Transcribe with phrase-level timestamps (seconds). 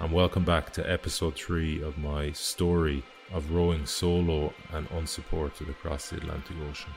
[0.00, 6.10] and welcome back to episode 3 of my story of rowing solo and unsupported across
[6.10, 6.92] the Atlantic Ocean.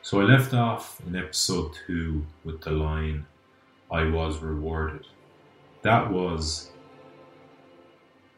[0.00, 3.26] So I left off in episode 2 with the line,
[3.90, 5.06] I was rewarded.
[5.82, 6.70] That was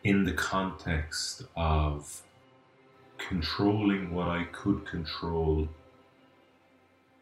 [0.03, 2.22] in the context of
[3.19, 5.69] controlling what I could control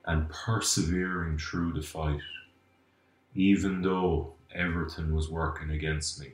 [0.07, 2.21] and persevering through the fight,
[3.35, 6.33] even though everything was working against me.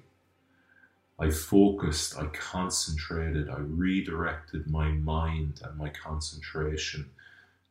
[1.18, 7.10] I focused, I concentrated, I redirected my mind and my concentration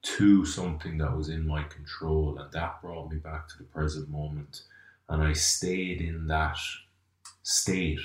[0.04, 4.10] to something that was in my control, and that brought me back to the present
[4.10, 4.64] moment.
[5.10, 6.58] And I stayed in that
[7.44, 8.00] state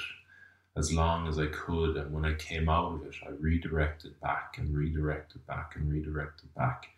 [0.76, 1.96] as long as I could.
[1.96, 6.54] And when I came out of it, I redirected back and redirected back and redirected
[6.54, 6.88] back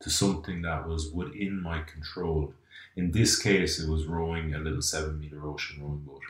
[0.00, 2.52] to something that was within my control.
[2.96, 6.22] In this case, it was rowing a little seven meter ocean rowing boat.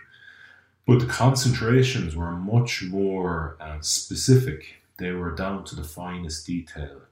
[0.86, 4.82] But the concentrations were much more uh, specific.
[4.98, 7.02] They were down to the finest detail.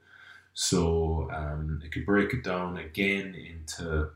[0.55, 4.11] So um, it could break it down again into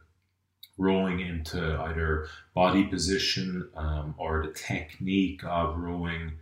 [0.76, 6.32] rowing into either body position um, or the technique of rowing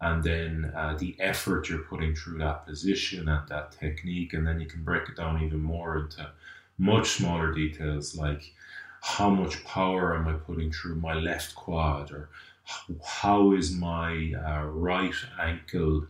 [0.00, 4.58] and then uh, the effort you're putting through that position and that technique, and then
[4.58, 6.30] you can break it down even more into
[6.80, 8.42] much smaller details like
[9.02, 12.30] how much power am I putting through my left quad, or
[13.04, 16.06] how is my uh, right ankle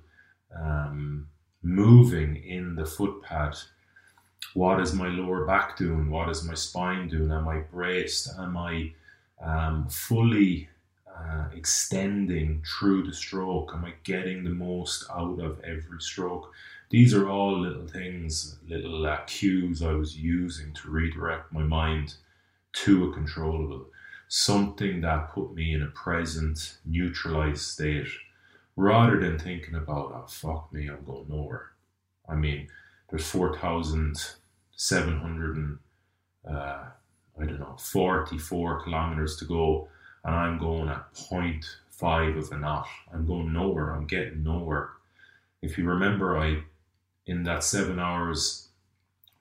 [0.57, 1.29] um,
[1.63, 3.63] moving in the footpad?
[4.55, 6.09] What is my lower back doing?
[6.09, 7.31] What is my spine doing?
[7.31, 8.29] Am I braced?
[8.39, 8.93] Am I
[9.41, 10.69] um, fully
[11.09, 13.73] uh, extending through the stroke?
[13.75, 16.53] Am I getting the most out of every stroke?
[16.91, 22.17] These are all little things, little uh, cues I was using to redirect my mind
[22.73, 23.87] to a controllable,
[24.27, 28.09] something that put me in a present, neutralized state,
[28.75, 31.71] rather than thinking about, oh, fuck me, I'm going nowhere.
[32.29, 32.67] I mean,
[33.09, 35.79] there's 4,700 and,
[36.49, 36.87] uh,
[37.41, 39.87] I don't know, 44 kilometers to go
[40.25, 42.89] and I'm going at 0.5 of a knot.
[43.13, 43.91] I'm going nowhere.
[43.91, 44.89] I'm getting nowhere.
[45.63, 46.65] If you remember, I
[47.31, 48.69] in that seven hours,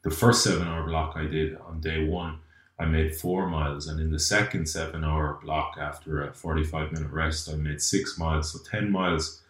[0.04, 2.38] the first seven hour block I did on day one,
[2.78, 7.12] I made four miles, and in the second seven hour block after a 45 minute
[7.12, 9.42] rest, I made six miles, so 10 miles.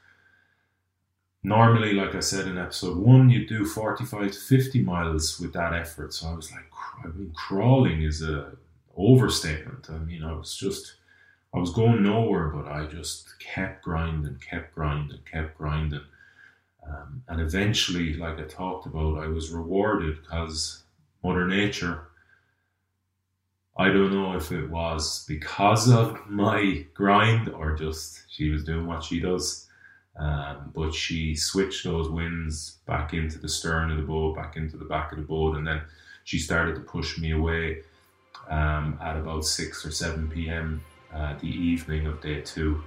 [1.44, 5.74] Normally, like I said in episode one, you do 45 to 50 miles with that
[5.74, 6.14] effort.
[6.14, 6.66] So I was like,
[7.04, 8.54] I mean, crawling is a
[8.96, 9.90] overstatement.
[9.90, 10.96] I mean, I was just
[11.54, 16.06] I was going nowhere, but I just kept grinding, kept grinding, kept grinding.
[16.88, 20.84] Um, and eventually, like I talked about, I was rewarded because
[21.24, 22.08] Mother Nature,
[23.78, 28.88] I don't know if it was because of my grind or just she was doing
[28.88, 29.68] what she does.
[30.18, 34.76] Um, but she switched those winds back into the stern of the boat, back into
[34.76, 35.82] the back of the boat, and then
[36.26, 37.84] she started to push me away
[38.50, 40.84] um, at about 6 or 7 p.m.
[41.14, 42.84] Uh, the evening of day two.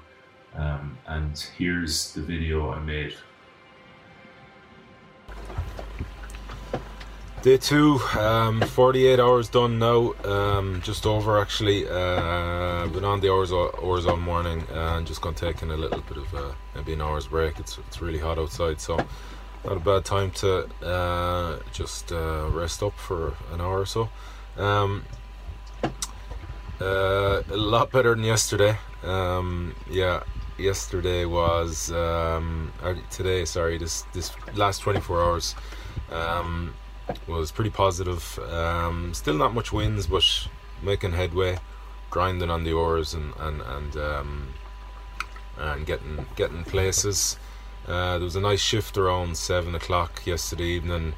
[0.54, 3.14] Um, and here's the video I made.
[7.42, 11.88] Day two, um, 48 hours done now, um, just over actually.
[11.88, 16.02] Uh, been on the hours hours all morning and just gonna take in a little
[16.02, 17.58] bit of uh, maybe an hour's break.
[17.58, 18.96] It's it's really hot outside, so
[19.64, 24.08] not a bad time to uh, just uh, rest up for an hour or so.
[24.56, 25.04] Um,
[26.80, 28.78] uh, a lot better than yesterday.
[29.02, 30.22] Um, yeah,
[30.58, 32.72] yesterday was um,
[33.10, 33.44] today.
[33.46, 35.56] Sorry, this this last 24 hours.
[36.12, 36.74] Um,
[37.26, 38.38] was pretty positive.
[38.50, 40.24] Um, still not much wins, but
[40.82, 41.58] making headway,
[42.10, 44.48] grinding on the oars and and and um,
[45.58, 47.36] and getting getting places.
[47.86, 51.14] Uh, there was a nice shift around seven o'clock yesterday evening,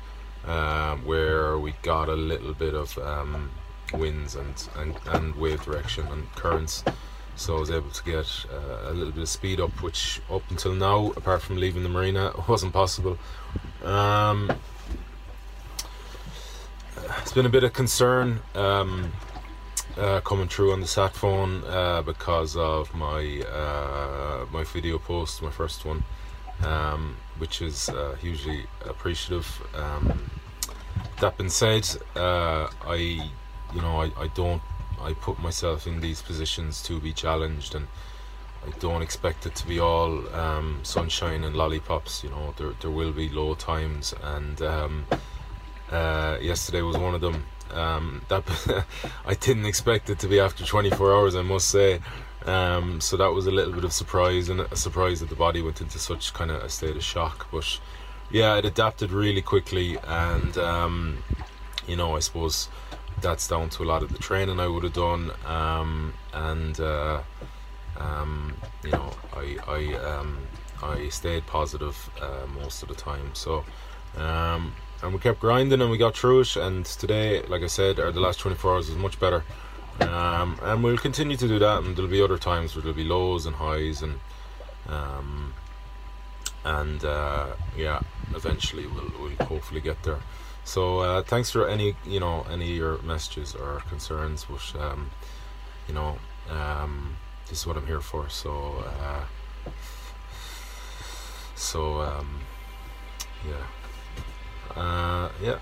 [0.46, 3.50] uh, where we got a little bit of um,
[3.92, 6.84] winds and, and and wave direction and currents.
[7.36, 10.42] So I was able to get uh, a little bit of speed up, which up
[10.50, 13.18] until now, apart from leaving the marina, wasn't possible.
[13.82, 14.52] Um,
[16.96, 19.12] it's been a bit of concern um,
[19.96, 25.42] uh, coming through on the sat phone uh, because of my uh, my video post,
[25.42, 26.02] my first one,
[26.64, 29.46] um, which is uh, hugely appreciative.
[29.74, 30.30] Um,
[31.20, 32.96] that being said, uh, I
[33.74, 34.62] you know I, I don't
[35.00, 37.86] I put myself in these positions to be challenged and.
[38.66, 42.24] I don't expect it to be all um, sunshine and lollipops.
[42.24, 45.04] You know, there there will be low times, and um,
[45.90, 47.46] uh, yesterday was one of them.
[47.72, 48.44] Um, that
[49.26, 52.00] I didn't expect it to be after 24 hours, I must say.
[52.46, 55.62] Um, so that was a little bit of surprise and a surprise that the body
[55.62, 57.48] went into such kind of a state of shock.
[57.50, 57.80] But
[58.30, 61.22] yeah, it adapted really quickly, and um,
[61.86, 62.68] you know, I suppose
[63.20, 67.22] that's down to a lot of the training I would have done, um, and uh,
[67.96, 70.38] um, you know, I I um,
[70.82, 73.30] I stayed positive uh, most of the time.
[73.34, 73.64] So
[74.16, 76.56] um, and we kept grinding and we got through it.
[76.56, 79.44] And today, like I said, or the last 24 hours was much better.
[80.00, 81.82] Um, and we'll continue to do that.
[81.82, 84.18] And there'll be other times where there'll be lows and highs, and
[84.88, 85.54] um,
[86.64, 88.00] and uh, yeah,
[88.34, 90.18] eventually we'll we'll hopefully get there.
[90.64, 94.48] So uh, thanks for any you know any of your messages or concerns.
[94.48, 95.10] Which um,
[95.86, 96.18] you know
[96.50, 97.16] um,
[97.48, 98.28] this is what I'm here for.
[98.28, 99.70] So uh,
[101.54, 102.40] so um,
[103.46, 103.64] yeah.
[104.76, 105.58] Uh, yeah.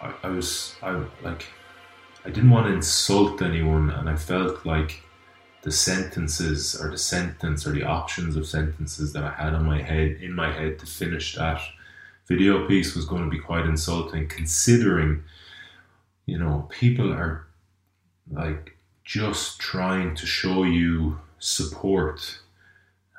[0.00, 1.46] I, I was I like
[2.24, 5.02] I didn't want to insult anyone, and I felt like
[5.62, 9.82] the sentences or the sentence or the options of sentences that I had on my
[9.82, 11.60] head in my head to finish that
[12.26, 15.22] video piece was going to be quite insulting, considering
[16.26, 17.46] you know people are
[18.30, 22.38] like just trying to show you support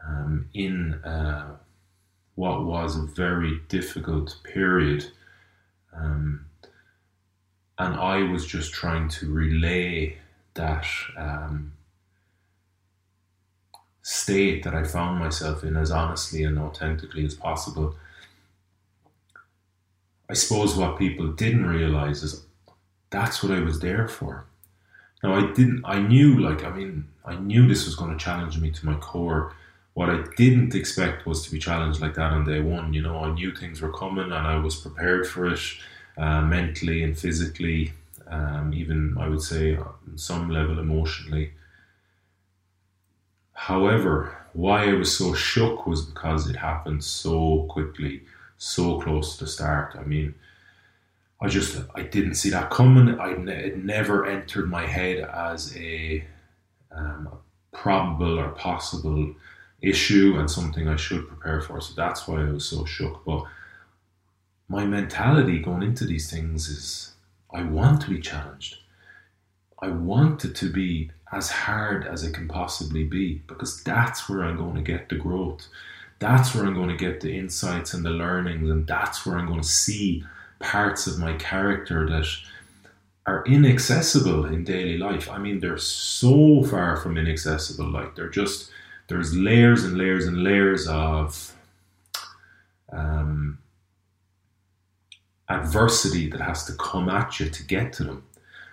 [0.07, 1.55] um, in uh,
[2.35, 5.05] what was a very difficult period.
[5.93, 6.45] Um,
[7.77, 10.17] and I was just trying to relay
[10.53, 10.85] that
[11.17, 11.73] um,
[14.01, 17.95] state that I found myself in as honestly and authentically as possible.
[20.29, 22.45] I suppose what people didn't realize is
[23.09, 24.45] that's what I was there for.
[25.23, 28.59] Now I didn't I knew like I mean I knew this was going to challenge
[28.59, 29.53] me to my core
[29.95, 32.93] what I didn't expect was to be challenged like that on day one.
[32.93, 35.59] You know, I knew things were coming and I was prepared for it
[36.17, 37.93] uh, mentally and physically,
[38.27, 41.53] um, even I would say on some level emotionally.
[43.53, 48.23] However, why I was so shook was because it happened so quickly,
[48.57, 49.95] so close to the start.
[49.97, 50.35] I mean,
[51.39, 53.17] I just I didn't see that coming.
[53.17, 56.25] I it never entered my head as a,
[56.91, 59.33] um, a probable or possible
[59.81, 61.81] issue and something I should prepare for.
[61.81, 63.23] So that's why I was so shook.
[63.25, 63.43] But
[64.67, 67.13] my mentality going into these things is
[67.53, 68.77] I want to be challenged.
[69.79, 74.43] I want it to be as hard as it can possibly be because that's where
[74.43, 75.67] I'm going to get the growth.
[76.19, 79.47] That's where I'm going to get the insights and the learnings, and that's where I'm
[79.47, 80.23] going to see
[80.59, 82.25] parts of my character that
[83.27, 85.29] are inaccessible in daily life.
[85.29, 87.89] I mean, they're so far from inaccessible.
[87.89, 88.71] Like they're just
[89.07, 91.53] there's layers and layers and layers of
[92.91, 93.59] um,
[95.49, 98.23] adversity that has to come at you to get to them.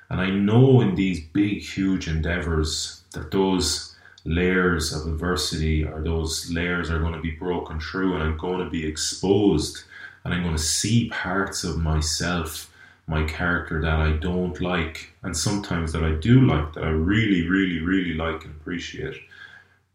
[0.08, 6.50] And I know in these big, huge endeavors that those layers of adversity or those
[6.50, 9.84] layers are going to be broken through and I'm going to be exposed
[10.24, 12.70] and I'm going to see parts of myself,
[13.06, 17.48] my character that I don't like, and sometimes that I do like, that I really,
[17.48, 19.16] really, really like and appreciate.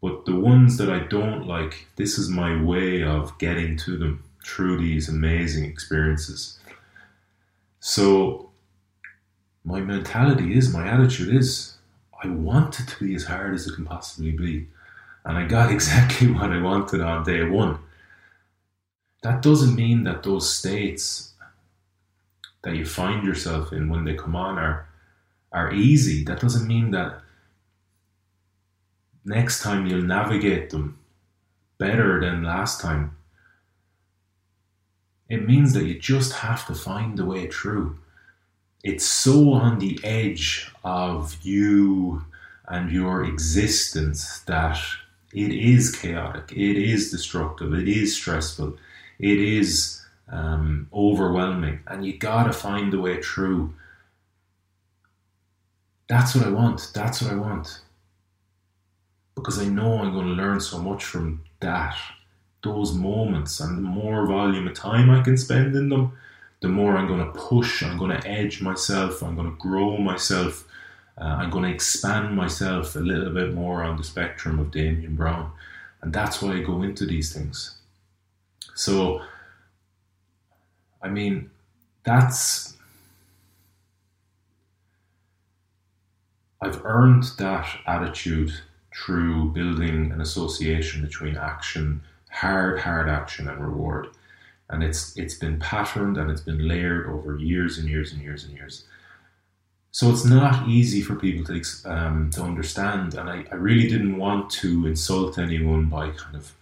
[0.00, 4.22] But the ones that I don't like, this is my way of getting to them
[4.44, 6.58] through these amazing experiences.
[7.80, 8.50] So,
[9.64, 11.74] my mentality is, my attitude is,
[12.22, 14.68] I want it to be as hard as it can possibly be.
[15.24, 17.78] And I got exactly what I wanted on day one.
[19.22, 21.32] That doesn't mean that those states
[22.62, 24.88] that you find yourself in when they come on are
[25.50, 26.24] are easy.
[26.24, 27.20] That doesn't mean that
[29.28, 30.98] next time you'll navigate them
[31.78, 33.16] better than last time.
[35.28, 37.98] It means that you just have to find a way through.
[38.82, 42.24] It's so on the edge of you
[42.66, 44.78] and your existence that
[45.32, 48.76] it is chaotic, it is destructive, it is stressful,
[49.18, 53.74] it is um, overwhelming, and you gotta find a way through.
[56.08, 56.90] That's what I want.
[56.94, 57.82] That's what I want.
[59.38, 61.96] Because I know I'm going to learn so much from that,
[62.62, 66.12] those moments, and the more volume of time I can spend in them,
[66.60, 69.96] the more I'm going to push, I'm going to edge myself, I'm going to grow
[69.96, 70.66] myself,
[71.20, 75.14] uh, I'm going to expand myself a little bit more on the spectrum of Damien
[75.16, 75.52] Brown.
[76.02, 77.76] And that's why I go into these things.
[78.74, 79.22] So,
[81.02, 81.50] I mean,
[82.04, 82.76] that's.
[86.60, 88.52] I've earned that attitude
[88.94, 94.08] through building an association between action, hard, hard action, and reward.
[94.70, 98.44] And it's it's been patterned and it's been layered over years and years and years
[98.44, 98.84] and years.
[99.90, 103.14] So it's not easy for people to um, to understand.
[103.14, 106.52] And I, I really didn't want to insult anyone by kind of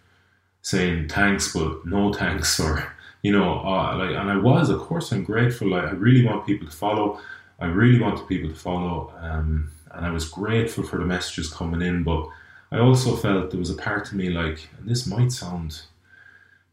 [0.67, 2.93] saying thanks but no thanks or
[3.23, 6.45] you know uh, like and I was of course I'm grateful I, I, really want
[6.45, 7.21] people to follow
[7.61, 11.83] I really want people to follow um, and I was grateful for the messages coming
[11.83, 12.29] in but
[12.71, 15.83] I also felt there was a part of me like and this might sound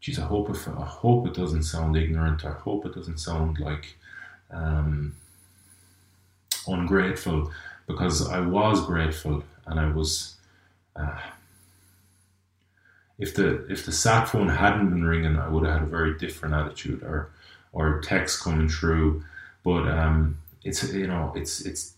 [0.02, 3.60] geez I hope if, I hope it doesn't sound ignorant I hope it doesn't sound
[3.60, 3.96] like
[4.52, 5.16] um,
[6.68, 7.52] ungrateful
[7.88, 10.36] because I was grateful and I was
[10.96, 11.20] uh,
[13.18, 16.18] if the if the sat phone hadn't been ringing, I would have had a very
[16.18, 17.30] different attitude or
[17.72, 19.24] or text coming through.
[19.64, 21.94] But um, it's you know it's it's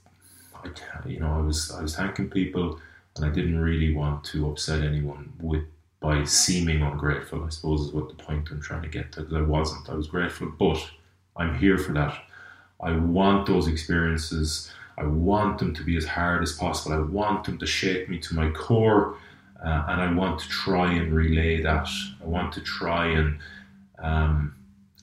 [0.67, 2.79] I, you know I was I was thanking people
[3.15, 5.63] and I didn't really want to upset anyone with
[5.99, 7.43] by seeming ungrateful.
[7.43, 9.21] I suppose is what the point I'm trying to get to.
[9.21, 9.89] Because I wasn't.
[9.89, 10.79] I was grateful, but
[11.35, 12.15] I'm here for that.
[12.81, 14.71] I want those experiences.
[14.97, 16.95] I want them to be as hard as possible.
[16.95, 19.17] I want them to shake me to my core
[19.63, 21.87] uh, and I want to try and relay that.
[22.21, 23.39] I want to try and
[23.99, 24.55] um,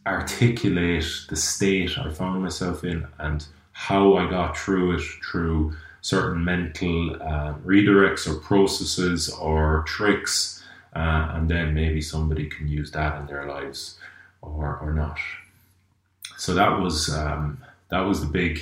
[0.07, 6.45] articulate the state I found myself in and how I got through it through certain
[6.45, 10.63] mental uh, redirects or processes or tricks,
[10.95, 13.99] uh, and then maybe somebody can use that in their lives
[14.43, 15.19] or, or not.
[16.37, 18.61] So that was um, that was the big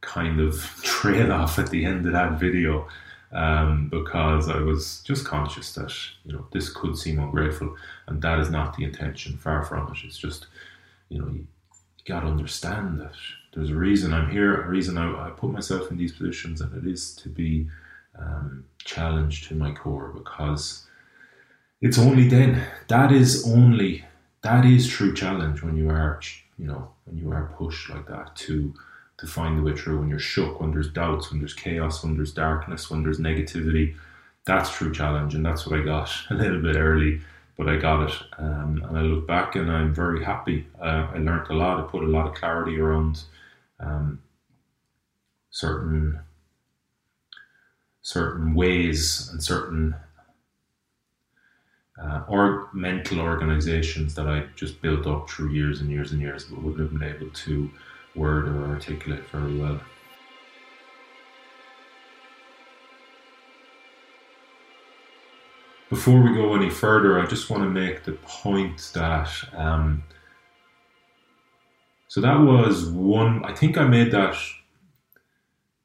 [0.00, 2.88] kind of trade off at the end of that video
[3.32, 5.92] um, because I was just conscious that
[6.24, 9.36] you know this could seem ungrateful, and that is not the intention.
[9.36, 9.98] Far from it.
[10.04, 10.46] It's just
[11.08, 11.46] you know you
[12.04, 13.14] got to understand that
[13.54, 16.74] there's a reason I'm here, a reason I, I, put myself in these positions, and
[16.76, 17.68] it is to be
[18.18, 20.86] um, challenged to my core because
[21.80, 24.04] it's only then that is only
[24.42, 26.20] that is true challenge when you are
[26.58, 28.74] you know when you are pushed like that to
[29.18, 32.16] to find the way through when you're shook, when there's doubts, when there's chaos, when
[32.16, 33.94] there's darkness, when there's negativity.
[34.44, 37.20] That's true challenge, and that's what I got a little bit early,
[37.56, 38.14] but I got it.
[38.38, 40.66] Um, and I look back and I'm very happy.
[40.80, 41.78] Uh, I learned a lot.
[41.78, 43.22] I put a lot of clarity around
[43.84, 44.22] um,
[45.50, 46.20] certain
[48.02, 49.94] certain ways and certain
[52.02, 56.44] uh, or mental organizations that I just built up through years and years and years,
[56.44, 57.70] but wouldn't have been able to
[58.14, 59.80] word or articulate very well.
[65.88, 70.02] Before we go any further, I just want to make the point that um,
[72.14, 73.44] so that was one.
[73.44, 74.36] I think I made that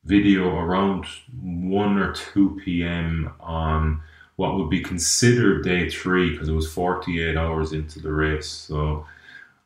[0.03, 1.05] video around
[1.41, 3.33] 1 or 2 p.m.
[3.39, 4.03] on
[4.35, 8.45] what would be considered day three because it was 48 hours into the race.
[8.45, 9.07] So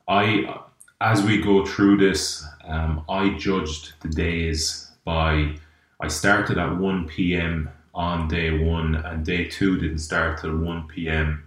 [0.07, 0.61] I
[1.01, 5.57] as we go through this, um, I judged the days by
[5.99, 7.71] I started at 1 p.m.
[7.93, 11.43] on day one, and day two didn't start till 1 p.m.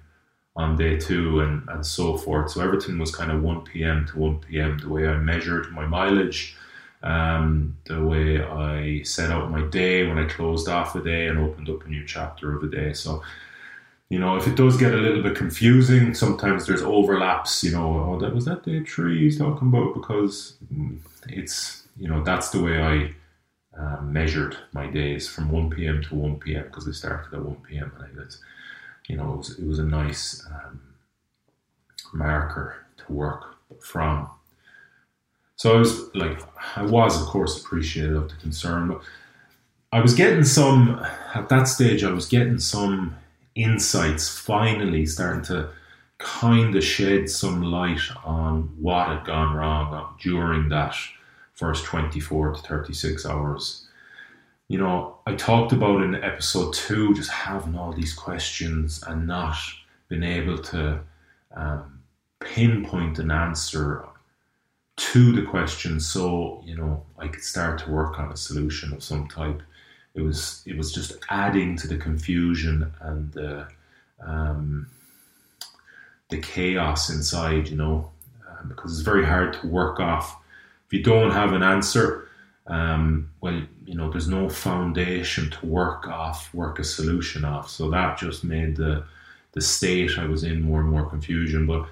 [0.57, 2.51] on day two, and, and so forth.
[2.51, 4.07] So everything was kind of 1 p.m.
[4.07, 4.79] to 1 p.m.
[4.79, 6.57] The way I measured my mileage,
[7.03, 11.39] um, the way I set out my day when I closed off a day and
[11.39, 12.95] opened up a new chapter of a day.
[12.95, 13.23] So,
[14.09, 17.63] you know, if it does get a little bit confusing, sometimes there's overlaps.
[17.63, 20.55] You know, oh, that was that day three he's talking about because
[21.29, 23.15] it's you know that's the way I
[23.79, 26.03] uh, measured my days from 1 p.m.
[26.03, 26.65] to 1 p.m.
[26.65, 27.93] because I started at 1 p.m.
[27.97, 28.41] and I was,
[29.09, 30.81] you know, it was, it was a nice um,
[32.13, 34.29] marker to work from.
[35.57, 36.39] So I was like,
[36.77, 39.03] I was of course appreciative of the concern, but
[39.93, 41.03] I was getting some
[41.35, 42.05] at that stage.
[42.05, 43.17] I was getting some
[43.55, 45.71] insights finally starting to
[46.19, 50.95] kind of shed some light on what had gone wrong during that
[51.55, 53.86] first 24 to 36 hours.
[54.69, 59.57] You know, I talked about in episode two just having all these questions and not
[60.09, 61.01] being able to
[61.55, 62.01] um,
[62.41, 64.05] pinpoint an answer
[64.97, 69.03] to the question so you know I could start to work on a solution of
[69.03, 69.63] some type.
[70.15, 73.69] It was it was just adding to the confusion and the
[74.21, 74.89] um,
[76.31, 78.11] the chaos inside, you know,
[78.49, 80.37] um, because it's very hard to work off
[80.87, 82.26] if you don't have an answer,
[82.69, 87.71] um, well, you know, there's no foundation to work off, work a solution off.
[87.71, 89.05] So that just made the
[89.53, 91.67] the state I was in more and more confusion.
[91.67, 91.87] But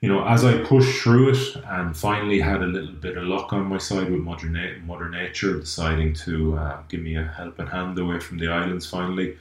[0.00, 3.52] you know, as I pushed through it and finally had a little bit of luck
[3.52, 7.66] on my side with Mother, Na- Mother Nature deciding to uh, give me a helping
[7.66, 9.36] hand away from the islands finally,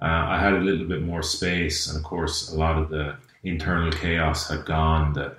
[0.00, 1.88] uh, I had a little bit more space.
[1.88, 5.12] And of course, a lot of the internal chaos had gone.
[5.12, 5.36] the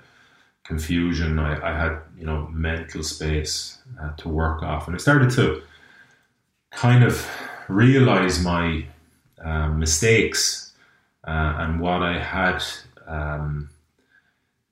[0.68, 1.38] confusion.
[1.38, 4.86] I, I had, you know, mental space uh, to work off.
[4.86, 5.62] And I started to
[6.72, 7.26] kind of
[7.68, 8.84] realize my
[9.42, 10.72] uh, mistakes
[11.26, 12.62] uh, and what I had,
[13.06, 13.70] um,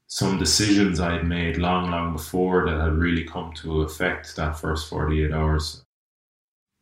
[0.09, 4.59] some decisions I had made long, long before that had really come to affect that
[4.59, 5.85] first 48 hours.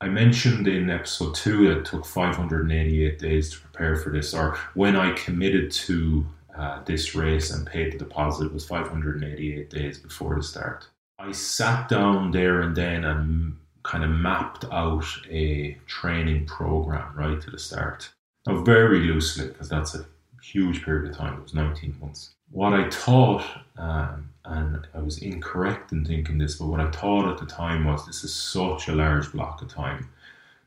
[0.00, 4.57] I mentioned in episode two that it took 588 days to prepare for this, or
[4.74, 10.36] when I committed to uh, this race and paid the deposit was 588 days before
[10.36, 10.86] the start.
[11.18, 17.40] I sat down there and then and kind of mapped out a training program right
[17.40, 18.10] to the start.
[18.46, 20.06] Now, very loosely, because that's a
[20.42, 22.30] huge period of time, it was 19 months.
[22.50, 23.44] What I thought,
[23.76, 27.84] um, and I was incorrect in thinking this, but what I thought at the time
[27.84, 30.08] was this is such a large block of time.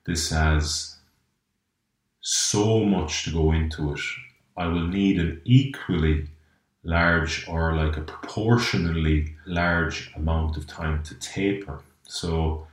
[0.06, 0.98] This has
[2.22, 4.00] so much to go into it
[4.58, 6.28] I will need an equally
[6.84, 11.82] large or like a proportionally large amount of time to taper.
[12.04, 12.66] So,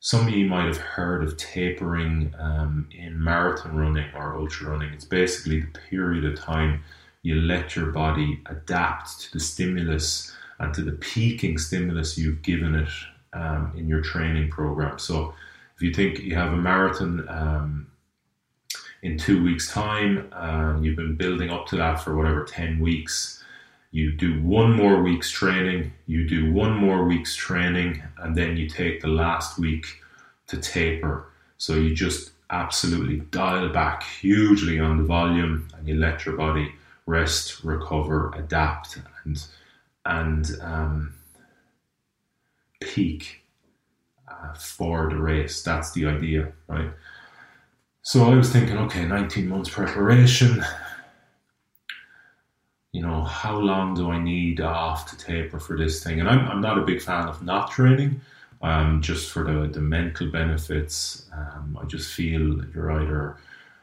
[0.00, 4.92] some of you might have heard of tapering um, in marathon running or ultra running.
[4.92, 6.84] It's basically the period of time
[7.22, 12.76] you let your body adapt to the stimulus and to the peaking stimulus you've given
[12.76, 12.88] it
[13.32, 14.98] um, in your training program.
[14.98, 15.34] So,
[15.74, 17.86] if you think you have a marathon um,
[19.06, 20.28] in two weeks' time.
[20.32, 23.42] Um, you've been building up to that for whatever 10 weeks.
[23.92, 28.68] You do one more week's training, you do one more week's training, and then you
[28.68, 30.02] take the last week
[30.48, 31.30] to taper.
[31.56, 36.72] So you just absolutely dial back hugely on the volume and you let your body
[37.06, 39.46] rest, recover, adapt, and
[40.04, 41.14] and um,
[42.80, 43.42] peak
[44.28, 45.62] uh, for the race.
[45.62, 46.90] That's the idea, right?
[48.06, 50.64] So I was thinking, okay, 19 months preparation.
[52.92, 56.20] You know, how long do I need off to taper for this thing?
[56.20, 58.20] And I'm, I'm not a big fan of not training,
[58.62, 61.28] um, just for the, the mental benefits.
[61.32, 63.38] Um, I just feel you're either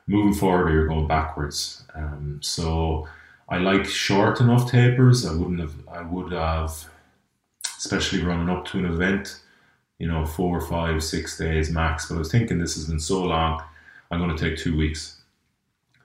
[0.08, 1.84] moving forward or you're going backwards.
[1.94, 3.10] Um, so
[3.50, 5.26] I like short enough tapers.
[5.26, 6.90] I wouldn't have, I would have,
[7.78, 9.42] especially running up to an event,
[10.00, 12.08] you know, four, five, six days max.
[12.08, 13.62] But I was thinking this has been so long
[14.14, 15.22] I'm going to take two weeks.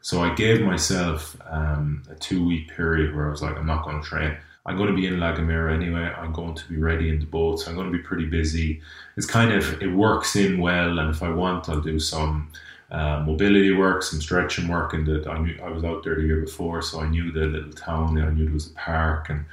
[0.01, 3.85] So I gave myself um, a two week period where I was like, I'm not
[3.85, 4.35] going to train.
[4.64, 6.11] I'm going to be in La Gomera anyway.
[6.16, 7.68] I'm going to be ready in the boats.
[7.68, 8.81] I'm going to be pretty busy.
[9.16, 10.99] It's kind of, it works in well.
[10.99, 12.51] And if I want, I'll do some
[12.90, 14.94] uh, mobility work, some stretching work.
[14.94, 17.47] And that I knew I was out there the year before, so I knew the
[17.47, 18.18] little town.
[18.18, 19.44] I knew there was a park, and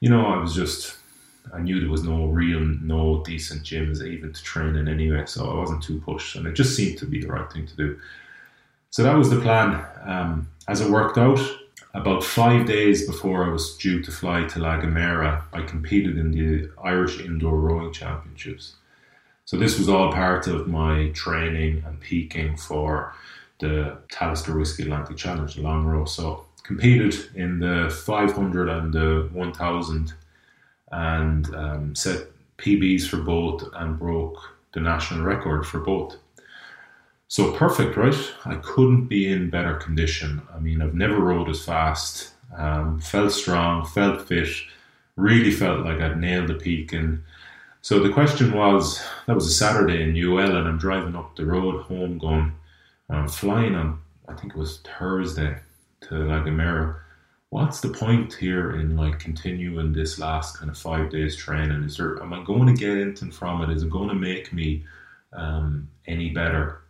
[0.00, 0.96] you know, I was just
[1.52, 5.50] I knew there was no real, no decent gyms even to train in anyway, so
[5.50, 7.98] I wasn't too pushed, and it just seemed to be the right thing to do.
[8.90, 9.84] So that was the plan.
[10.04, 11.40] Um, as it worked out,
[11.94, 16.30] about five days before I was due to fly to La Gomera, I competed in
[16.30, 18.74] the Irish Indoor Rowing Championships.
[19.44, 23.12] So this was all part of my training and peaking for
[23.58, 26.04] the Talisker Whisky Atlantic Challenge, the long row.
[26.04, 30.14] So competed in the 500 and the 1000
[30.90, 32.26] and um, set
[32.58, 34.38] PBs for both and broke
[34.72, 36.16] the national record for both.
[37.28, 38.16] So perfect, right?
[38.44, 40.42] I couldn't be in better condition.
[40.54, 44.48] I mean, I've never rode as fast, um, felt strong, felt fit,
[45.16, 46.92] really felt like I'd nailed the peak.
[46.92, 47.22] And
[47.82, 51.46] so the question was that was a Saturday in UL, and I'm driving up the
[51.46, 52.52] road home going,
[53.08, 55.58] I'm flying on, I think it was Thursday
[56.02, 56.96] to La Gomera.
[57.50, 61.82] What's the point here in like continuing this last kind of five days training?
[61.82, 63.74] Is there am I going to get anything from it?
[63.74, 64.84] Is it going to make me
[65.32, 66.82] um, any better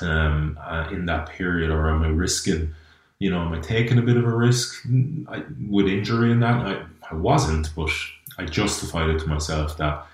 [0.00, 2.74] um, uh, in that period, or am I risking?
[3.20, 4.84] You know, am I taking a bit of a risk
[5.28, 6.66] I, with injury in that?
[6.66, 7.90] I, I wasn't, but
[8.38, 10.04] I justified it to myself that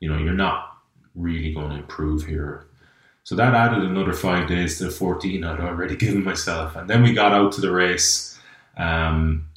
[0.00, 0.76] you know you're not
[1.14, 2.66] really going to improve here.
[3.22, 6.74] So that added another five days to the 14 I'd already given myself.
[6.74, 8.35] And then we got out to the race.
[8.76, 9.48] Um,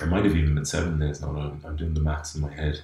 [0.00, 2.52] it might have even been seven days No, I'm, I'm doing the maths in my
[2.52, 2.80] head.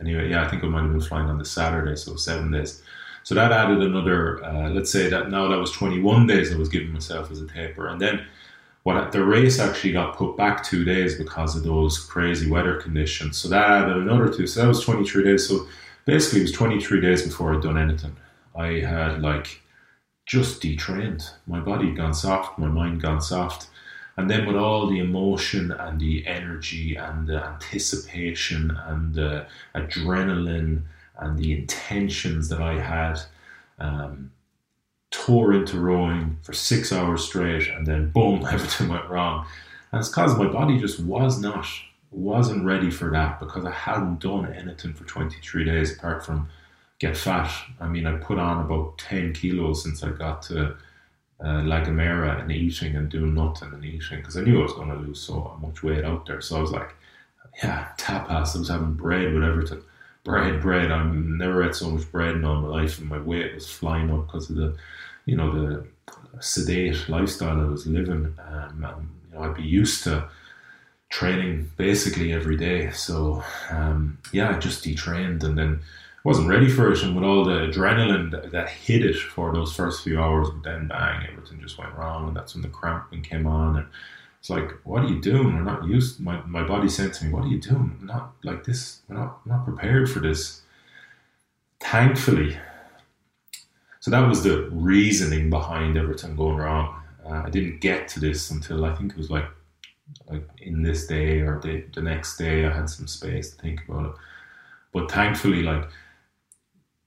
[0.00, 2.82] Anyway, yeah, I think I might have been flying on the Saturday, so seven days.
[3.22, 6.68] So that added another, uh, let's say that now that was 21 days I was
[6.68, 7.88] giving myself as a taper.
[7.88, 8.26] And then
[8.82, 13.38] what the race actually got put back two days because of those crazy weather conditions.
[13.38, 14.46] So that added another two.
[14.46, 15.48] So that was 23 days.
[15.48, 15.66] So
[16.04, 18.14] basically, it was 23 days before I'd done anything.
[18.54, 19.62] I had like
[20.26, 21.28] just detrained.
[21.46, 23.68] My body gone soft, my mind gone soft.
[24.16, 30.82] And then with all the emotion and the energy and the anticipation and the adrenaline
[31.18, 33.20] and the intentions that I had,
[33.78, 34.30] um,
[35.14, 39.46] tore into rowing for six hours straight, and then boom, everything went wrong.
[39.92, 41.66] And it's because my body just was not,
[42.10, 46.48] wasn't ready for that because I hadn't done anything for 23 days apart from
[46.98, 47.52] get fat.
[47.80, 50.76] I mean, I put on about 10 kilos since I got to
[51.42, 54.72] uh, La Gomera and eating and doing nothing and eating because I knew I was
[54.72, 56.40] going to lose so much weight out there.
[56.40, 56.94] So I was like,
[57.62, 58.56] yeah, tapas.
[58.56, 59.82] I was having bread with everything.
[60.24, 60.90] Bread, bread.
[60.90, 64.10] I've never had so much bread in all my life, and my weight was flying
[64.10, 64.76] up because of the,
[65.26, 65.86] you know, the
[66.40, 68.34] sedate lifestyle I was living.
[68.48, 70.28] Um, you know, I'd be used to
[71.14, 72.90] training basically every day.
[72.90, 75.80] So um, yeah, I just detrained and then
[76.24, 79.76] wasn't ready for it, and with all the adrenaline that, that, hit it for those
[79.76, 83.22] first few hours, but then bang, everything just went wrong, and that's when the cramping
[83.22, 83.86] came on, and
[84.40, 85.54] it's like, what are you doing?
[85.54, 86.20] We're not used.
[86.20, 87.96] My my body said to me, "What are you doing?
[88.00, 89.00] We're not like this.
[89.08, 90.62] We're not we're not prepared for this."
[91.80, 92.58] Thankfully,
[94.00, 97.00] so that was the reasoning behind everything going wrong.
[97.24, 99.48] Uh, I didn't get to this until I think it was like
[100.28, 102.66] like in this day or the, the next day.
[102.66, 104.12] I had some space to think about it,
[104.92, 105.88] but thankfully, like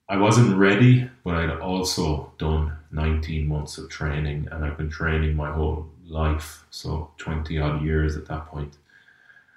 [0.10, 5.36] I wasn't ready, but I'd also done 19 months of training and I've been training
[5.36, 8.78] my whole life, so 20 odd years at that point.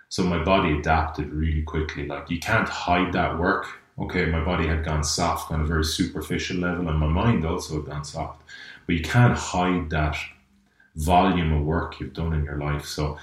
[0.08, 2.08] So my body adapted really quickly.
[2.08, 3.68] Like you can't hide that work.
[3.96, 7.76] Okay, my body had gone soft on a very superficial level, and my mind also
[7.76, 8.42] had gone soft.
[8.86, 10.16] But you can't hide that
[10.96, 12.86] volume of work you've done in your life.
[12.86, 13.18] So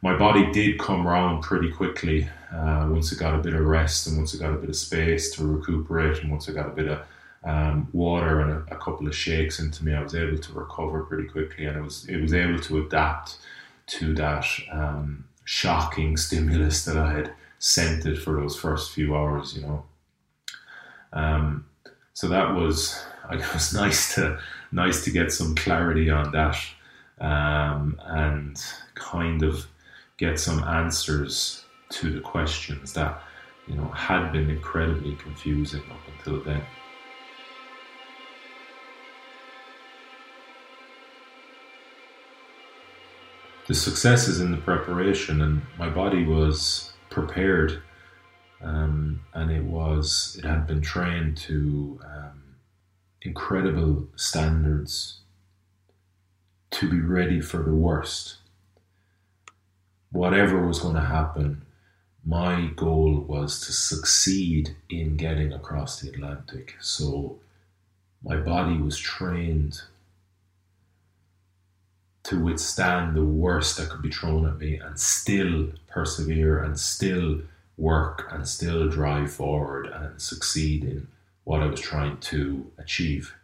[0.00, 4.06] my body did come around pretty quickly uh, once it got a bit of rest
[4.06, 6.70] and once it got a bit of space to recuperate and once it got a
[6.70, 7.00] bit of
[7.44, 11.04] um, water and a, a, couple of shakes into me, I was able to recover
[11.04, 13.38] pretty quickly and it was it was able to adapt
[13.86, 19.62] to that um, shocking stimulus that I had scented for those first few hours, you
[19.62, 19.84] know.
[21.12, 21.66] Um,
[22.12, 24.38] so that was it was nice to
[24.72, 26.58] nice to get some clarity on that
[27.20, 28.62] um, and
[28.94, 29.66] kind of
[30.18, 33.22] get some answers to the questions that
[33.66, 36.62] you know had been incredibly confusing up until then.
[43.66, 47.82] The successes in the preparation, and my body was prepared,
[48.62, 52.42] um, and it was it had been trained to um,
[53.22, 55.18] incredible standards
[56.70, 58.38] to be ready for the worst
[60.12, 61.62] whatever was going to happen,
[62.24, 66.76] my goal was to succeed in getting across the Atlantic.
[66.80, 67.38] So
[68.22, 69.82] my body was trained
[72.24, 77.40] to withstand the worst that could be thrown at me and still persevere and still
[77.78, 81.08] work and still drive forward and succeed in
[81.44, 83.34] what I was trying to achieve.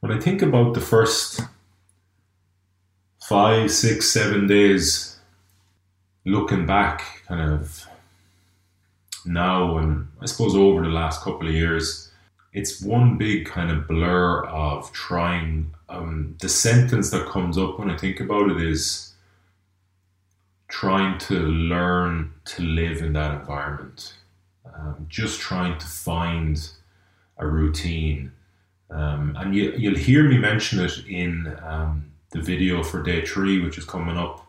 [0.00, 1.40] When I think about the first
[3.20, 5.17] five, six, seven days
[6.28, 7.86] looking back, kind of
[9.24, 12.10] now and I suppose over the last couple of years,
[12.52, 15.74] it's one big kind of blur of trying.
[15.88, 19.14] Um, the sentence that comes up when I think about it is
[20.68, 24.14] trying to learn to live in that environment.
[24.74, 26.70] Um, just trying to find
[27.38, 28.32] a routine.
[28.90, 33.60] Um, and you, you'll hear me mention it in um, the video for day three,
[33.60, 34.47] which is coming up,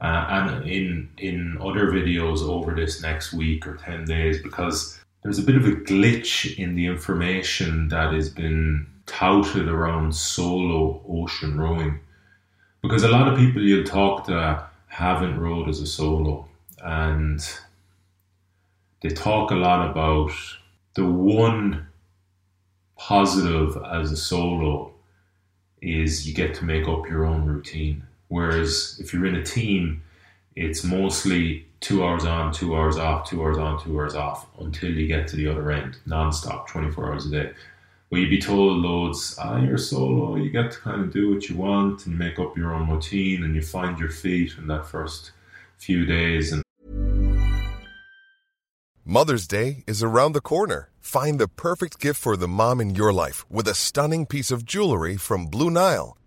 [0.00, 5.38] uh, and in in other videos over this next week or ten days, because there's
[5.38, 11.58] a bit of a glitch in the information that has been touted around solo ocean
[11.58, 12.00] rowing.
[12.82, 16.46] Because a lot of people you'll talk to haven't rowed as a solo,
[16.78, 17.40] and
[19.00, 20.30] they talk a lot about
[20.94, 21.86] the one
[22.96, 24.92] positive as a solo
[25.82, 28.05] is you get to make up your own routine.
[28.28, 30.02] Whereas if you're in a team,
[30.54, 34.90] it's mostly two hours on, two hours off, two hours on, two hours off until
[34.90, 37.52] you get to the other end, non-stop, 24 hours a day.
[38.10, 41.48] But you'd be told loads, ah, you're solo, you get to kind of do what
[41.48, 44.86] you want and make up your own routine and you find your feet in that
[44.86, 45.32] first
[45.76, 46.52] few days.
[46.52, 46.62] And
[49.04, 50.90] Mother's Day is around the corner.
[51.00, 54.64] Find the perfect gift for the mom in your life with a stunning piece of
[54.64, 56.16] jewelry from Blue Nile.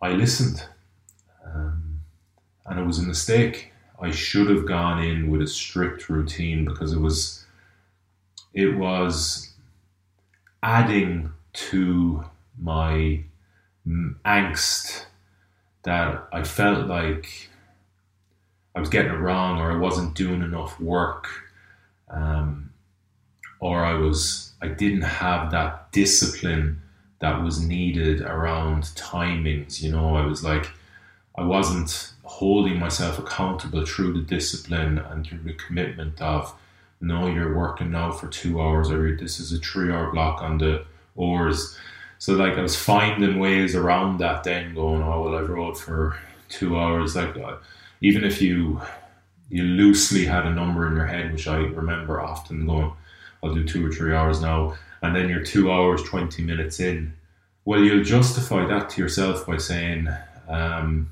[0.00, 0.62] I listened.
[1.44, 2.00] Um,
[2.66, 3.72] and it was a mistake.
[4.00, 7.44] I should have gone in with a strict routine because it was
[8.52, 9.52] it was
[10.62, 12.24] adding to
[12.58, 13.22] my
[14.24, 15.04] angst
[15.84, 17.50] that I felt like
[18.74, 21.28] I was getting it wrong or I wasn't doing enough work
[22.10, 22.70] um,
[23.60, 26.82] or I was I didn't have that discipline
[27.18, 30.16] that was needed around timings you know?
[30.16, 30.70] I was like
[31.38, 36.54] I wasn't holding myself accountable through the discipline and through the commitment of
[37.00, 40.58] no you're working now for two hours or this is a three hour block on
[40.58, 41.76] the oars.
[42.18, 46.18] So like I was finding ways around that then going oh well I've rowed for
[46.48, 47.14] two hours.
[47.16, 47.56] Like uh,
[48.00, 48.80] even if you
[49.50, 52.92] you loosely had a number in your head which I remember often going
[53.42, 54.74] I'll do two or three hours now
[55.06, 57.12] and then you're two hours 20 minutes in
[57.64, 60.08] well you'll justify that to yourself by saying
[60.48, 61.10] um,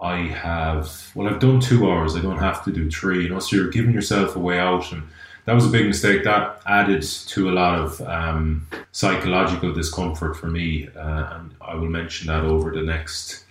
[0.00, 2.14] I have well, I've done two hours.
[2.14, 3.24] I don't have to do three.
[3.24, 5.02] You know, so you're giving yourself a way out, and
[5.44, 6.22] that was a big mistake.
[6.24, 11.88] That added to a lot of um, psychological discomfort for me, uh, and I will
[11.88, 13.44] mention that over the next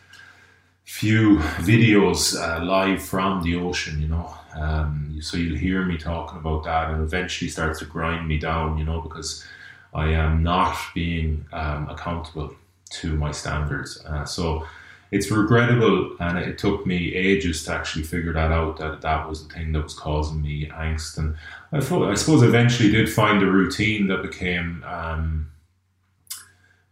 [0.88, 4.02] few videos uh, live from the ocean.
[4.02, 8.28] You know, um, so you'll hear me talking about that, and eventually starts to grind
[8.28, 8.78] me down.
[8.78, 9.46] You know, because
[9.94, 12.56] I am not being um, accountable
[12.90, 14.04] to my standards.
[14.06, 14.66] Uh, so
[15.12, 19.46] it's regrettable, and it took me ages to actually figure that out that that was
[19.46, 21.18] the thing that was causing me angst.
[21.18, 21.36] And
[21.74, 25.52] I, thought, I suppose eventually did find a routine that became um,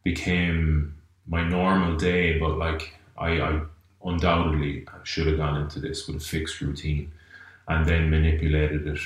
[0.03, 0.95] became
[1.27, 2.37] my normal day.
[2.37, 3.61] But like I, I
[4.05, 7.11] undoubtedly should have gone into this with a fixed routine,
[7.67, 8.99] and then manipulated it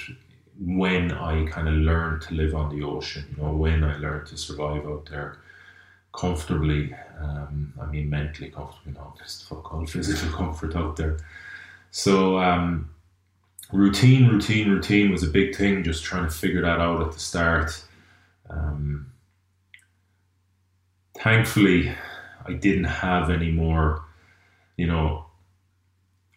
[0.59, 3.25] when I kind of learned to live on the ocean.
[3.35, 5.39] You know, when I learned to survive out there
[6.13, 6.95] comfortably.
[7.19, 11.17] Um, I mean, mentally comfortably, not just fuck all physical comfort out there.
[11.91, 12.89] So, um,
[13.71, 17.19] routine, routine, routine was a big thing, just trying to figure that out at the
[17.19, 17.83] start.
[18.49, 19.11] Um,
[21.19, 21.91] thankfully,
[22.45, 24.03] I didn't have any more,
[24.79, 25.25] you know,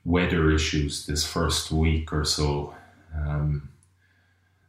[0.04, 2.74] weather issues this first week or so.
[3.14, 3.68] Um,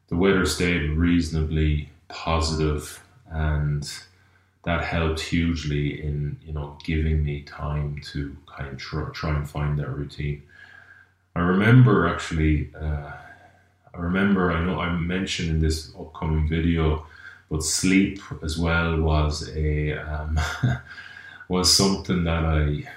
[0.09, 3.91] the weather stayed reasonably positive and
[4.63, 9.49] that helped hugely in you know giving me time to kind of try, try and
[9.49, 10.43] find that routine.
[11.35, 13.11] I remember actually, uh,
[13.91, 17.07] I remember I know I mentioned in this upcoming video,
[17.49, 20.39] but sleep as well was a um,
[21.47, 22.87] was something that I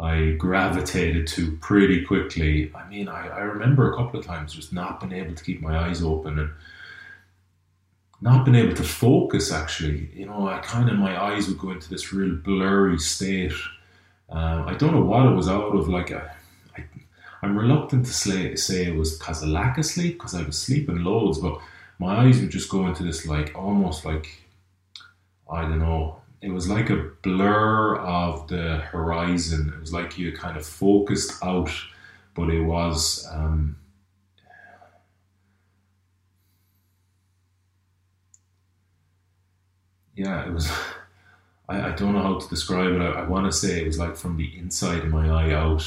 [0.00, 2.72] I gravitated to pretty quickly.
[2.74, 5.60] I mean, I, I remember a couple of times just not being able to keep
[5.60, 6.50] my eyes open and
[8.22, 9.52] not being able to focus.
[9.52, 13.52] Actually, you know, I kind of my eyes would go into this real blurry state.
[14.30, 15.88] Um, I don't know what it was out of.
[15.88, 16.30] Like, I,
[16.78, 16.84] I,
[17.42, 20.56] I'm reluctant to say, say it was because of lack of sleep, because I was
[20.56, 21.58] sleeping loads, but
[21.98, 24.44] my eyes would just go into this like almost like
[25.50, 26.20] I don't know.
[26.42, 29.72] It was like a blur of the horizon.
[29.74, 31.70] It was like you kind of focused out,
[32.34, 33.76] but it was um,
[40.14, 40.70] yeah, it was.
[41.68, 43.00] I, I don't know how to describe it.
[43.00, 45.84] I, I want to say it was like from the inside of my eye out,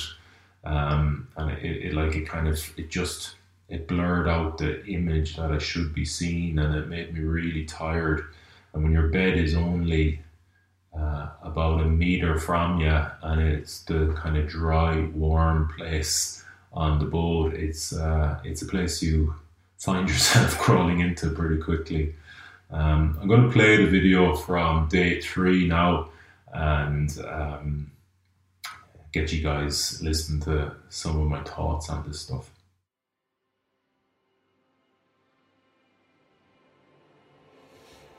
[0.63, 3.35] um, and it, it, like it kind of it just
[3.69, 7.65] it blurred out the image that I should be seeing, and it made me really
[7.65, 8.25] tired.
[8.73, 10.22] And when your bed is only
[10.97, 16.99] uh, about a meter from you, and it's the kind of dry, warm place on
[16.99, 19.35] the boat, it's uh, it's a place you
[19.77, 22.15] find yourself crawling into pretty quickly.
[22.71, 26.09] Um, I'm going to play the video from day three now,
[26.51, 27.91] and um,
[29.11, 32.49] get you guys listen to some of my thoughts on this stuff.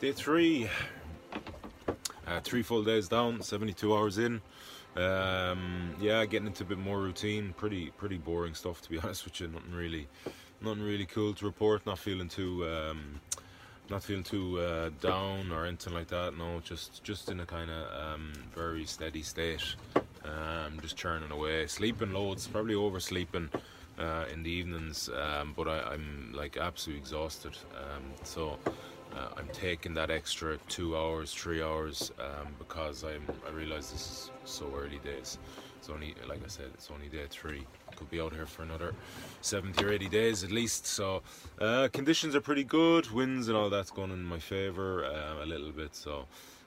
[0.01, 0.69] Day three,
[2.27, 4.41] uh, three full days down, 72 hours in.
[4.97, 7.53] Um, yeah, getting into a bit more routine.
[7.57, 9.49] Pretty, pretty boring stuff to be honest with you.
[9.49, 10.09] Nothing really,
[10.61, 11.85] nothing really cool to report.
[11.87, 13.21] Not feeling too, um,
[13.91, 16.37] not feeling too uh, down or anything like that.
[16.39, 19.75] No, just, just in a kind of um, very steady state.
[20.25, 23.51] Um, just churning away, sleeping loads, probably oversleeping
[23.99, 25.11] uh, in the evenings.
[25.11, 27.57] Um, but I, am like absolutely exhausted.
[27.77, 28.59] Um, so
[29.17, 34.01] uh, I'm taking that extra two hours, three hours um, because I'm, I realize this
[34.01, 35.39] is so early days.
[35.79, 37.67] It's only, like I said, it's only day three.
[37.97, 38.95] Could be out here for another
[39.43, 40.87] 70 or 80 days at least.
[40.87, 41.23] So
[41.61, 43.11] uh, conditions are pretty good.
[43.11, 45.95] Winds and all that's going in my favour uh, a little bit.
[45.95, 46.27] So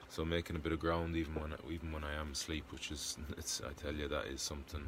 [0.09, 3.17] so making a bit of ground even when even when I am asleep, which is
[3.37, 4.87] it's I tell you that is something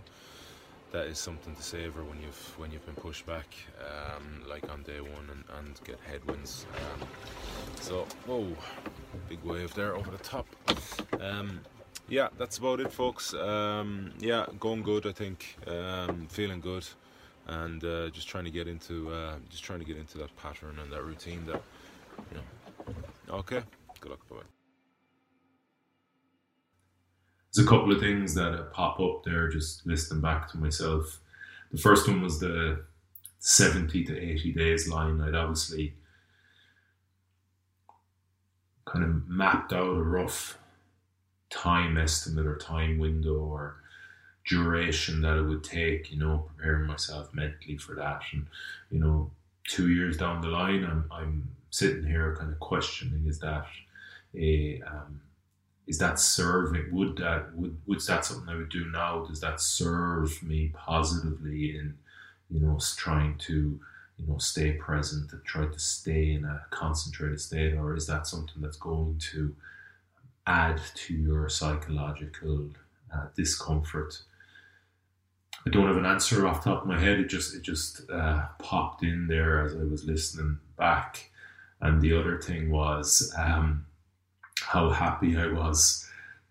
[0.91, 3.47] that is something to savor when you've when you've been pushed back,
[3.79, 6.65] um, like on day one, and, and get headwinds.
[6.75, 7.07] Um,
[7.79, 8.47] so, whoa,
[9.27, 10.47] big wave there over the top.
[11.19, 11.61] Um,
[12.07, 13.33] yeah, that's about it, folks.
[13.33, 15.05] Um, yeah, going good.
[15.05, 16.87] I think um, feeling good,
[17.47, 20.79] and uh, just trying to get into uh, just trying to get into that pattern
[20.81, 21.45] and that routine.
[21.45, 21.61] That
[22.31, 23.37] you know.
[23.37, 23.61] Okay.
[24.01, 24.27] Good luck.
[24.29, 24.58] Bye.
[27.59, 31.19] A couple of things that pop up there just listening back to myself.
[31.71, 32.83] The first one was the
[33.39, 35.21] 70 to 80 days line.
[35.21, 35.93] I'd obviously
[38.85, 40.57] kind of mapped out a rough
[41.49, 43.77] time estimate or time window or
[44.47, 48.21] duration that it would take, you know, preparing myself mentally for that.
[48.33, 48.47] And,
[48.89, 49.31] you know,
[49.67, 53.67] two years down the line, I'm, I'm sitting here kind of questioning is that
[54.35, 55.21] a, um,
[55.89, 59.25] is that serving would that would would that something I would do now?
[59.25, 61.97] Does that serve me positively in
[62.51, 63.79] you know trying to
[64.17, 68.27] you know stay present and try to stay in a concentrated state, or is that
[68.27, 69.55] something that's going to
[70.45, 72.69] add to your psychological
[73.11, 74.21] uh, discomfort?
[75.65, 77.19] I don't have an answer off top of my head.
[77.19, 81.31] It just it just uh, popped in there as I was listening back.
[81.81, 83.33] And the other thing was.
[83.35, 83.87] Um,
[84.63, 86.05] how happy I was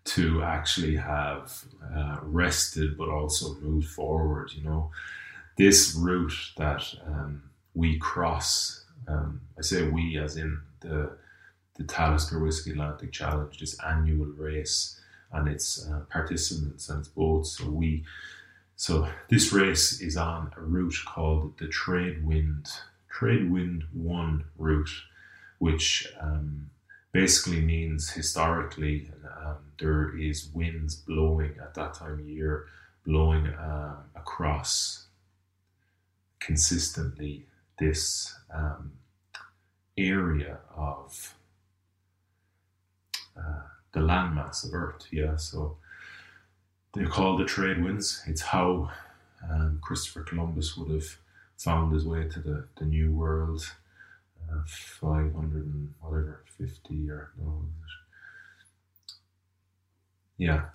[0.05, 4.51] to actually have uh, rested but also moved forward.
[4.53, 4.91] You know,
[5.57, 7.43] this route that um,
[7.73, 11.17] we cross, um, I say we as in the
[11.79, 14.99] the Talisker Whisky Atlantic Challenge, this annual race,
[15.31, 17.57] and its uh, participants and its boats.
[17.57, 18.03] So we,
[18.75, 22.67] so this race is on a route called the Trade Wind
[23.09, 24.91] Trade Wind One route,
[25.59, 26.69] which um,
[27.11, 29.09] basically means historically
[29.41, 32.67] um, there is winds blowing at that time of year,
[33.05, 35.07] blowing uh, across
[36.39, 37.45] consistently
[37.79, 38.91] this um,
[39.97, 41.35] area of
[43.37, 43.61] uh,
[43.93, 45.07] the landmass of Earth.
[45.11, 45.77] Yeah, so
[46.93, 48.23] they're called the trade winds.
[48.27, 48.91] It's how
[49.49, 51.17] um, Christopher Columbus would have
[51.57, 53.71] found his way to the, the New World
[54.65, 57.65] 500 and whatever 50 or no
[60.37, 60.65] yeah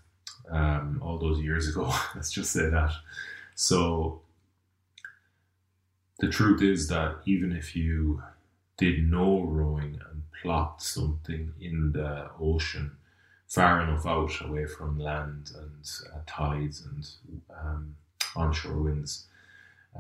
[0.51, 2.93] um, all those years ago let's just say that.
[3.55, 4.21] So
[6.19, 8.23] the truth is that even if you
[8.77, 12.93] did no rowing and plopped something in the ocean
[13.49, 17.09] far enough out away from land and uh, tides and
[17.63, 17.95] um,
[18.35, 19.27] onshore winds,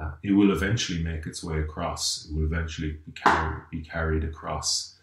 [0.00, 2.26] uh, it will eventually make its way across.
[2.26, 4.96] It will eventually be carried, be carried across.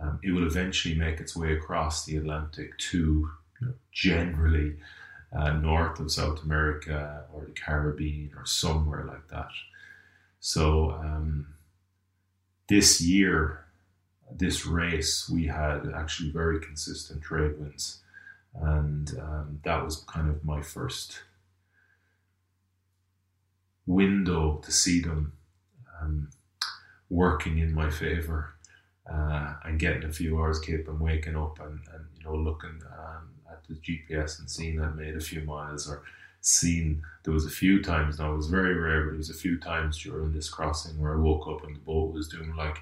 [0.00, 3.30] Um, it will eventually make its way across the Atlantic to
[3.92, 4.76] generally
[5.32, 9.48] uh, north of South America or the Caribbean or somewhere like that.
[10.40, 11.46] So um,
[12.68, 13.64] this year,
[14.30, 18.00] this race, we had actually very consistent trade winds,
[18.54, 21.20] and um, that was kind of my first
[23.86, 25.32] window to see them
[26.00, 26.28] um,
[27.08, 28.54] working in my favor
[29.10, 32.80] uh, and getting a few hours keep and waking up and, and you know looking
[32.98, 36.02] um, at the GPS and seeing I made a few miles or
[36.40, 39.34] seen there was a few times now it was very rare but there was a
[39.34, 42.78] few times during this crossing where I woke up and the boat was doing like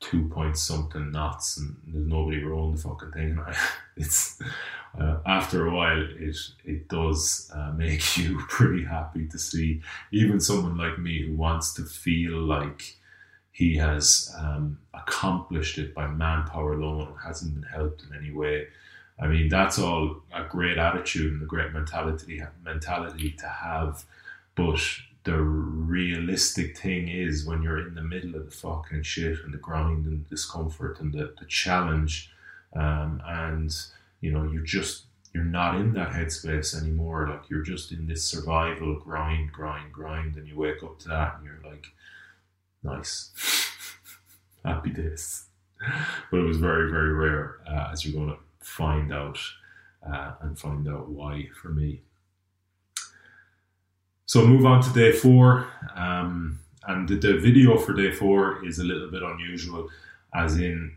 [0.00, 3.56] two point something knots and there's nobody rowing the fucking thing and I,
[3.96, 4.40] it's
[4.98, 9.80] uh, after a while it it does uh, make you pretty happy to see
[10.12, 12.96] even someone like me who wants to feel like
[13.50, 18.66] he has um, accomplished it by manpower alone hasn't been helped in any way
[19.18, 24.04] I mean, that's all a great attitude and a great mentality mentality to have.
[24.54, 24.80] But
[25.24, 29.58] the realistic thing is when you're in the middle of the fucking shit and the
[29.58, 32.30] grind and discomfort and the, the challenge,
[32.74, 33.74] um, and
[34.24, 35.04] you know, you're just
[35.34, 37.28] you're not in that headspace anymore.
[37.28, 41.36] Like you're just in this survival grind, grind, grind, and you wake up to that
[41.36, 41.88] and you're like,
[42.82, 43.30] nice,
[44.64, 45.44] happy days.
[46.30, 49.38] But it was very, very rare, uh, as you're going to find out
[50.10, 52.00] uh, and find out why for me.
[54.24, 58.78] So move on to day four, um, and the, the video for day four is
[58.78, 59.90] a little bit unusual,
[60.34, 60.96] as in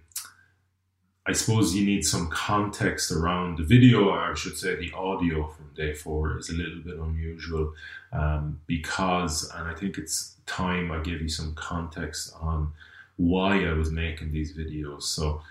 [1.28, 5.48] I suppose you need some context around the video, or I should say the audio
[5.48, 7.74] from day four is a little bit unusual
[8.14, 12.72] um, because, and I think it's time I give you some context on
[13.18, 15.04] why I was making these videos.
[15.04, 15.42] So,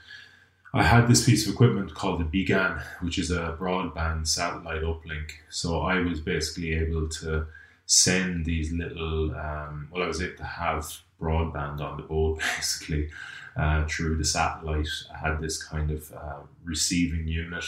[0.73, 5.31] I had this piece of equipment called the BGAN, which is a broadband satellite uplink.
[5.49, 7.47] So I was basically able to
[7.87, 13.09] send these little, um, well, I was able to have broadband on the board basically
[13.57, 14.89] uh, through the satellite.
[15.15, 17.65] I had this kind of uh, receiving unit.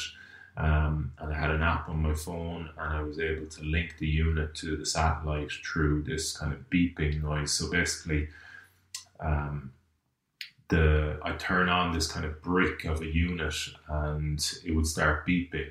[0.57, 3.95] Um, and I had an app on my phone, and I was able to link
[3.99, 7.53] the unit to the satellite through this kind of beeping noise.
[7.53, 8.29] So basically,
[9.21, 9.73] um,
[10.69, 13.55] the I turn on this kind of brick of a unit
[13.89, 15.71] and it would start beeping.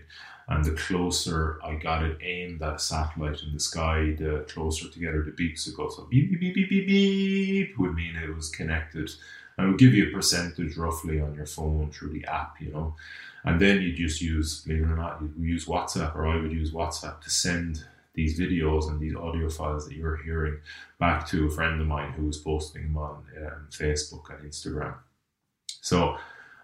[0.49, 4.89] And the closer I got it aimed at a satellite in the sky, the closer
[4.89, 5.89] together the beeps would go.
[5.89, 9.09] So beep beep beep beep beep beep would mean it was connected.
[9.57, 12.71] And it would give you a percentage roughly on your phone through the app, you
[12.71, 12.95] know.
[13.43, 16.51] And then you just use, believe it or not, you use WhatsApp, or I would
[16.51, 17.83] use WhatsApp to send
[18.13, 20.57] these videos and these audio files that you're hearing
[20.99, 24.95] back to a friend of mine who was posting them on um, Facebook and Instagram.
[25.81, 26.17] So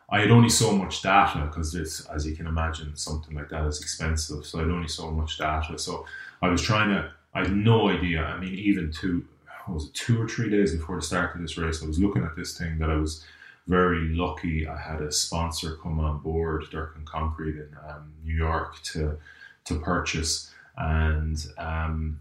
[0.10, 3.66] I had only so much data because it's, as you can imagine, something like that
[3.66, 4.46] is expensive.
[4.46, 5.78] So I had only so much data.
[5.78, 6.06] So
[6.42, 8.24] I was trying to, I had no idea.
[8.24, 9.26] I mean, even two,
[9.68, 12.24] was it two or three days before the start of this race, I was looking
[12.24, 13.24] at this thing that I was
[13.68, 14.68] very lucky.
[14.68, 19.18] I had a sponsor come on board, Durkin Concrete in um, New York, to
[19.66, 22.20] to purchase and um,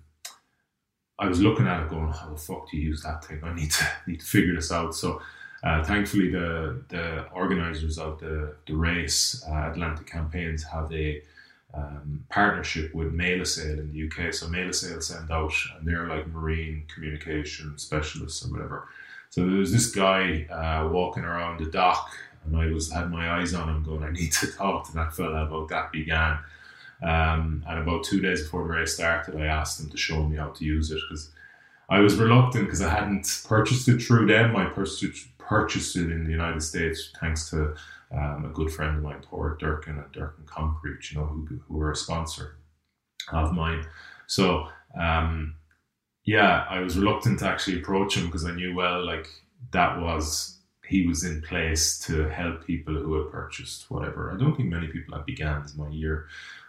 [1.18, 3.40] I was looking at it going, how the fuck do you use that thing?
[3.42, 4.94] I need to need to figure this out.
[4.94, 5.22] So
[5.62, 11.22] uh, thankfully, the the organisers of the the race, uh, Atlantic Campaigns, have a
[11.74, 14.32] um, partnership with Mailasail in the UK.
[14.32, 18.88] So Mailasail send out, and they're like marine communication specialists or whatever.
[19.30, 22.10] So there was this guy uh, walking around the dock,
[22.44, 25.14] and I was had my eyes on him, going, I need to talk to that
[25.14, 26.40] fella about that BGAN."
[27.02, 30.36] Um, and about two days before the race started, I asked him to show me
[30.36, 31.30] how to use it because
[31.88, 34.54] I was reluctant because I hadn't purchased it through them.
[34.54, 37.74] I purchased it in the United States thanks to
[38.12, 41.76] um, a good friend of mine, Tor Durkin at Durkin Concrete, you know, who, who
[41.76, 42.56] were a sponsor
[43.32, 43.86] of mine.
[44.26, 45.56] So, um,
[46.24, 49.28] yeah, I was reluctant to actually approach him because I knew, well, like
[49.72, 54.30] that was he was in place to help people who had purchased whatever.
[54.30, 56.26] I don't think many people had BGAN my year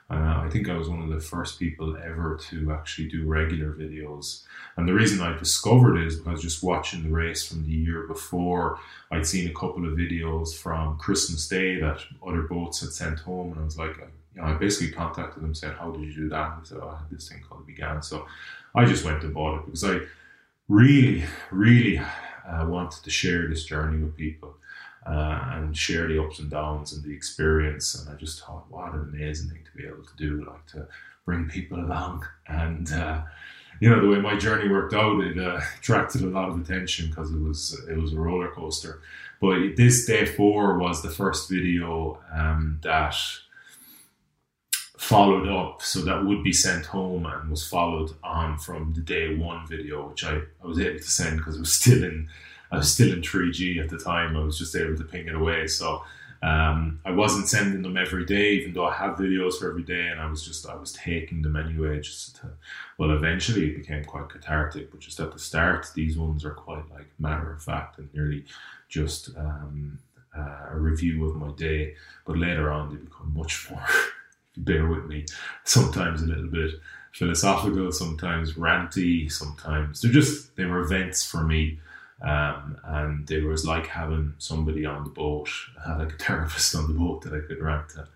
[0.10, 3.74] uh, I think I was one of the first people ever to actually do regular
[3.74, 4.44] videos.
[4.76, 8.06] And the reason I discovered it is because just watching the race from the year
[8.08, 8.80] before,
[9.12, 13.52] I'd seen a couple of videos from Christmas Day that other boats had sent home.
[13.54, 13.98] And I was like,
[14.36, 16.54] you know, I basically contacted them, said, How did you do that?
[16.54, 18.04] And they said, Oh, I had this thing called BGAN.
[18.04, 18.28] So
[18.76, 20.00] I just went and bought it because I
[20.68, 24.56] really, really uh, wanted to share this journey with people
[25.06, 27.96] uh, and share the ups and downs and the experience.
[27.96, 30.88] And I just thought, what an amazing thing to be able to do, like to
[31.26, 32.26] bring people along.
[32.48, 33.22] And uh,
[33.80, 37.10] you know, the way my journey worked out, it uh, attracted a lot of attention
[37.10, 39.02] because it was it was a roller coaster.
[39.42, 43.16] But this day four was the first video um, that
[44.98, 49.36] followed up, so that would be sent home and was followed on from the day
[49.36, 52.30] one video, which I, I was able to send because it was still in
[52.74, 54.36] I was still in 3G at the time.
[54.36, 55.68] I was just able to ping it away.
[55.68, 56.02] So
[56.42, 60.08] um, I wasn't sending them every day, even though I have videos for every day,
[60.08, 62.02] and I was just I was taking them anyway.
[62.02, 62.50] Just to,
[62.98, 66.90] well, eventually it became quite cathartic, but just at the start, these ones are quite
[66.92, 68.44] like matter of fact and nearly
[68.90, 70.00] just um,
[70.36, 71.94] uh, a review of my day.
[72.26, 73.86] But later on, they become much more.
[74.58, 75.26] bear with me,
[75.64, 76.72] sometimes a little bit
[77.12, 81.80] philosophical, sometimes ranty, sometimes they're just they were events for me
[82.24, 85.50] um, and it was like having somebody on the boat,
[85.86, 88.08] uh, like a therapist on the boat that I could rant to.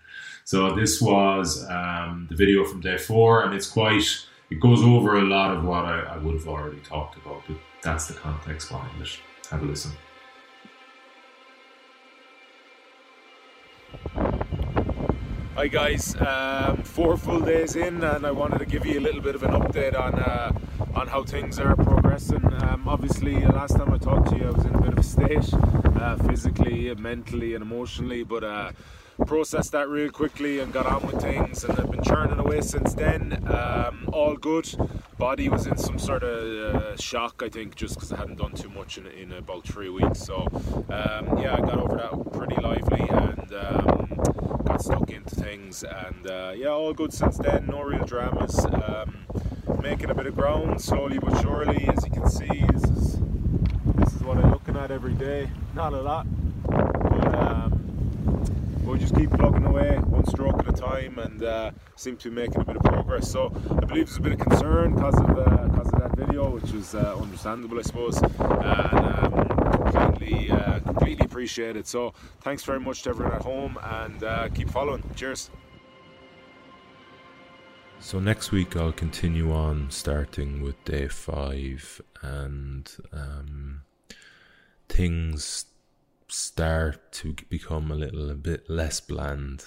[0.45, 4.05] So this was um, the video from day four, and it's quite,
[4.49, 7.58] it goes over a lot of what I, I would have already talked about, but
[7.84, 9.20] that's the context behind it.
[9.49, 9.91] Have a listen.
[15.55, 19.22] Hi guys, um, four full days in, and I wanted to give you a little
[19.22, 20.53] bit of an update on uh,
[20.98, 22.43] on how things are progressing.
[22.64, 25.04] Um, obviously, last time I talked to you, I was in a bit of a
[25.04, 28.72] state, uh, physically, mentally, and emotionally, but uh,
[29.28, 32.95] processed that real quickly and got on with things, and I've been churning away since
[32.95, 33.43] then.
[33.48, 34.68] Um, all good.
[35.20, 38.54] Body was in some sort of uh, shock, I think, just because I hadn't done
[38.54, 40.20] too much in, in about three weeks.
[40.20, 40.48] So,
[40.89, 46.26] um, yeah, I got over that pretty lively and um, got stuck into things, and
[46.26, 47.68] uh, yeah, all good since then.
[47.68, 48.66] No real dramas.
[49.82, 51.88] Making a bit of ground slowly but surely.
[51.88, 53.20] As you can see, this is
[53.96, 55.50] this is what I'm looking at every day.
[55.74, 56.28] Not a lot,
[56.68, 62.18] but um, we'll just keep plugging away one stroke at a time, and uh, seem
[62.18, 63.32] to be making a bit of progress.
[63.32, 66.72] So I believe there's a bit of concern because of uh, of that video, which
[66.74, 71.88] was uh, understandable, I suppose, and um, completely uh, completely appreciated.
[71.88, 75.04] So thanks very much to everyone at home, and uh, keep following.
[75.16, 75.50] Cheers.
[78.00, 83.82] So next week I'll continue on starting with day five, and um,
[84.88, 85.66] things
[86.30, 89.66] start to become a little a bit less bland,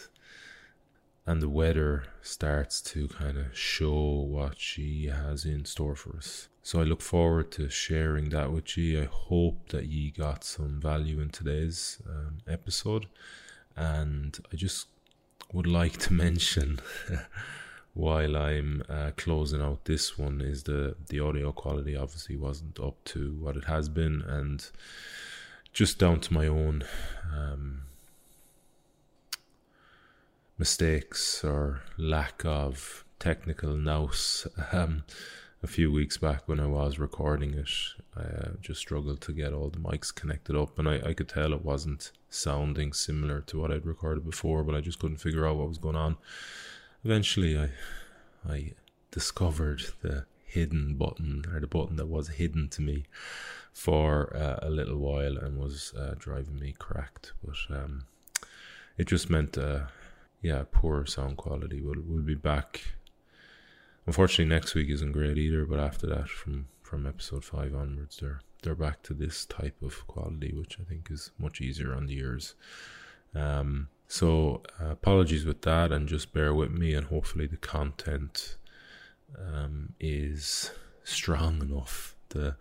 [1.27, 6.49] and the weather starts to kind of show what she has in store for us.
[6.63, 9.03] So I look forward to sharing that with you.
[9.03, 13.07] I hope that you got some value in today's um, episode,
[13.77, 14.87] and I just
[15.53, 16.81] would like to mention.
[17.95, 23.03] While I'm uh, closing out this one is the the audio quality obviously wasn't up
[23.07, 24.69] to what it has been and
[25.73, 26.85] just down to my own
[27.35, 27.83] um,
[30.59, 34.47] mistakes or lack of technical nous.
[34.73, 35.05] Um,
[35.63, 37.69] a few weeks back when I was recording it
[38.17, 41.29] I uh, just struggled to get all the mics connected up and I, I could
[41.29, 45.47] tell it wasn't sounding similar to what I'd recorded before but I just couldn't figure
[45.47, 46.17] out what was going on
[47.05, 47.71] eventually I
[48.49, 48.73] I
[49.11, 53.05] discovered the hidden button or the button that was hidden to me
[53.73, 57.33] for uh, a little while and was uh, driving me cracked.
[57.45, 58.07] But um,
[58.99, 59.83] it just meant uh,
[60.43, 61.81] yeah poor sound quality.
[61.81, 62.83] We'll, we'll be back.
[64.07, 68.41] Unfortunately next week isn't great either but after that from from episode 5 onwards they're
[68.63, 72.17] they're back to this type of quality which i think is much easier on the
[72.19, 72.55] ears.
[73.35, 78.57] Um, so uh, apologies with that, and just bear with me, and hopefully the content
[79.39, 80.73] um, is
[81.05, 82.57] strong enough, the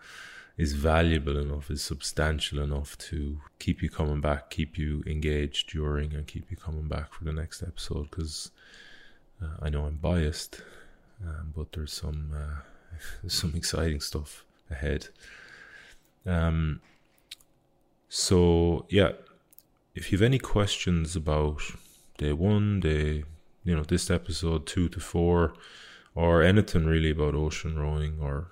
[0.59, 6.13] is valuable enough, is substantial enough to keep you coming back, keep you engaged during,
[6.13, 8.11] and keep you coming back for the next episode.
[8.11, 8.51] Because
[9.41, 10.61] uh, I know I'm biased,
[11.25, 15.07] um, but there's some uh, some exciting stuff ahead.
[16.27, 16.81] Um.
[18.07, 19.13] So yeah,
[19.95, 21.61] if you have any questions about
[22.17, 23.23] day one, day,
[23.63, 25.53] you know, this episode two to four,
[26.15, 28.47] or anything really about ocean rowing or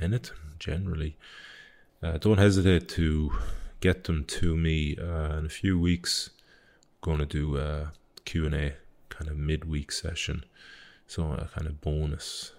[0.00, 1.16] anything generally,
[2.02, 3.32] uh, don't hesitate to
[3.80, 6.30] get them to me uh, in a few weeks.
[7.02, 7.92] I'm going to do a
[8.24, 8.74] Q&A
[9.08, 10.44] kind of midweek session.
[11.06, 12.52] So a kind of bonus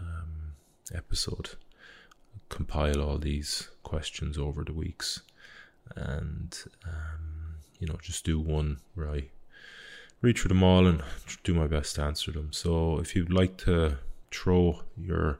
[0.00, 0.54] um,
[0.94, 1.50] episode.
[2.48, 5.20] Compile all these questions over the weeks
[5.94, 6.56] and
[6.86, 7.27] um,
[7.78, 9.28] you know, just do one where I
[10.20, 11.02] read through them all and
[11.44, 12.52] do my best to answer them.
[12.52, 13.98] So if you'd like to
[14.30, 15.38] throw your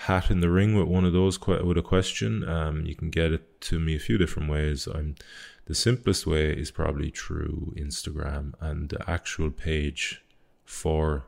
[0.00, 3.32] hat in the ring with one of those with a question, um, you can get
[3.32, 4.86] it to me a few different ways.
[4.86, 5.16] I'm
[5.64, 10.22] the simplest way is probably through Instagram and the actual page
[10.64, 11.24] for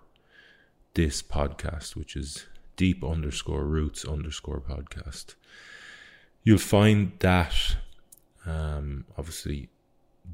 [0.95, 5.35] this podcast, which is deep underscore roots underscore podcast.
[6.45, 7.77] You'll find that
[8.47, 9.71] um, obviously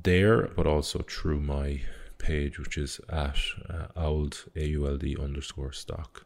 [0.05, 1.81] there, but also through my
[2.19, 3.39] page, which is at
[3.69, 6.25] uh, auld, A-U-L-D underscore stock.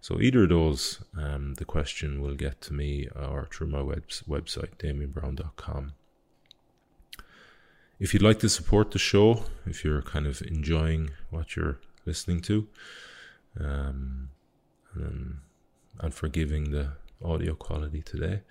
[0.00, 4.08] So either of those, um, the question will get to me or through my web-
[4.28, 5.94] website, damianbrowne.com.
[7.98, 12.40] If you'd like to support the show, if you're kind of enjoying what you're listening
[12.42, 12.68] to,
[13.58, 14.28] um,
[14.94, 15.38] and,
[15.98, 16.92] and forgiving the
[17.24, 18.42] audio quality today,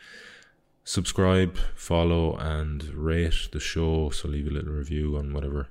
[0.85, 4.11] subscribe, follow, and rate the show.
[4.11, 5.67] So leave a little review on whatever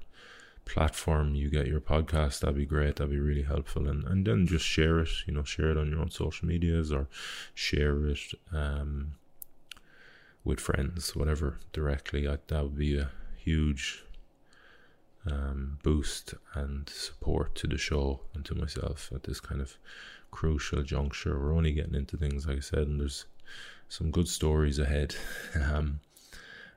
[0.66, 2.40] platform you get your podcast.
[2.40, 2.96] That'd be great.
[2.96, 3.88] That'd be really helpful.
[3.88, 5.10] And and then just share it.
[5.26, 7.08] You know, share it on your own social medias or
[7.54, 9.14] share it um,
[10.42, 11.58] with friends, whatever.
[11.72, 14.04] Directly, I, that would be a huge
[15.30, 19.76] um, boost and support to the show and to myself at this kind of
[20.30, 21.38] crucial juncture.
[21.38, 23.26] We're only getting into things, like I said, and there's
[23.94, 25.14] some good stories ahead.
[25.54, 26.00] Um,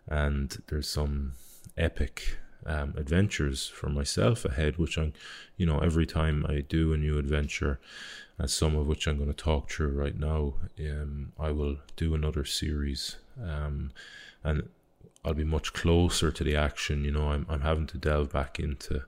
[0.10, 1.34] and there's some
[1.76, 5.12] epic um, adventures for myself ahead, which I'm,
[5.58, 7.80] you know, every time I do a new adventure,
[8.38, 12.14] and some of which I'm going to talk through right now, um, I will do
[12.14, 13.18] another series.
[13.42, 13.92] Um,
[14.44, 14.70] and
[15.26, 17.04] I'll be much closer to the action.
[17.04, 19.04] You know, I'm I'm having to delve back into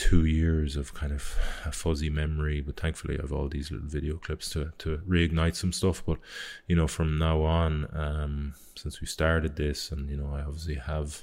[0.00, 1.36] two years of kind of
[1.66, 5.56] a fuzzy memory, but thankfully I have all these little video clips to to reignite
[5.56, 6.02] some stuff.
[6.06, 6.18] But
[6.66, 10.76] you know, from now on, um, since we started this, and you know, I obviously
[10.76, 11.22] have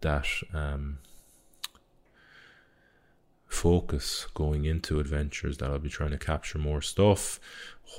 [0.00, 0.98] that um,
[3.46, 7.38] focus going into adventures that I'll be trying to capture more stuff.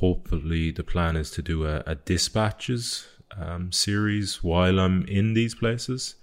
[0.01, 3.07] Hopefully, the plan is to do a, a dispatches
[3.38, 6.15] um, series while I'm in these places,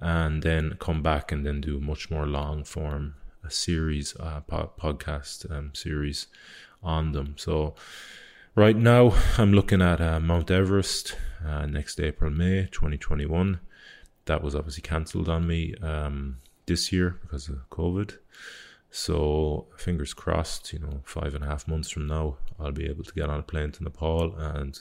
[0.00, 4.72] and then come back and then do much more long form a series, uh, po-
[4.78, 6.26] podcast um, series
[6.82, 7.34] on them.
[7.36, 7.74] So
[8.54, 13.60] right now I'm looking at uh, Mount Everest uh, next April May 2021.
[14.26, 18.18] That was obviously cancelled on me um, this year because of COVID.
[18.90, 23.04] So fingers crossed, you know, five and a half months from now, I'll be able
[23.04, 24.78] to get on a plane to Nepal and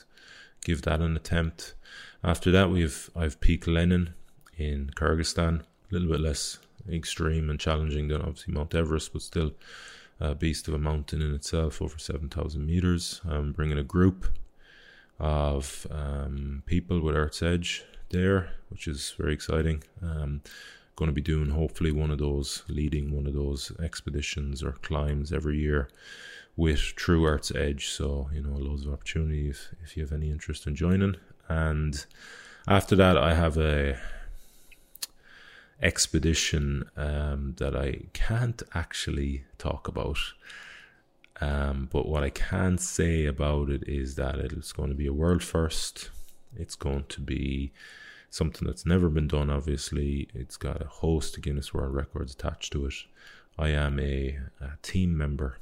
[0.64, 1.76] give that an attempt.
[2.24, 4.14] After that, we've I've Peak Lenin
[4.58, 9.52] in Kyrgyzstan, a little bit less extreme and challenging than obviously Mount Everest, but still
[10.20, 13.22] a beast of a mountain in itself, over seven thousand meters.
[13.28, 14.26] I'm bringing a group
[15.20, 19.84] of um, people with Earth's Edge there, which is very exciting.
[20.02, 20.42] Um,
[20.96, 25.32] going to be doing hopefully one of those, leading one of those expeditions or climbs
[25.32, 25.90] every year
[26.56, 27.90] with True Earth's Edge.
[27.90, 31.16] So, you know, loads of opportunity if, if you have any interest in joining.
[31.48, 32.04] And
[32.68, 34.00] after that, I have a
[35.82, 40.18] expedition um, that I can't actually talk about.
[41.40, 45.14] Um, but what I can say about it is that it's going to be a
[45.14, 46.10] world first.
[46.56, 47.72] It's going to be
[48.30, 50.28] something that's never been done, obviously.
[50.34, 52.94] It's got a host of Guinness World Records attached to it.
[53.58, 55.60] I am a, a team member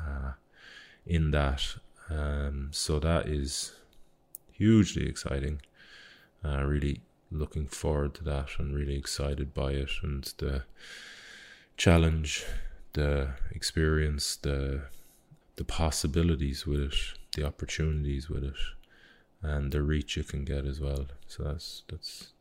[0.00, 0.32] uh,
[1.04, 1.76] in that.
[2.08, 3.72] Um, so that is
[4.52, 5.60] hugely exciting.
[6.44, 7.00] Uh, really
[7.30, 10.62] looking forward to that and really excited by it and the
[11.76, 12.44] challenge,
[12.92, 14.82] the experience, the
[15.56, 16.94] the possibilities with it,
[17.34, 18.58] the opportunities with it,
[19.42, 21.06] and the reach it can get as well.
[21.26, 22.32] So that's that's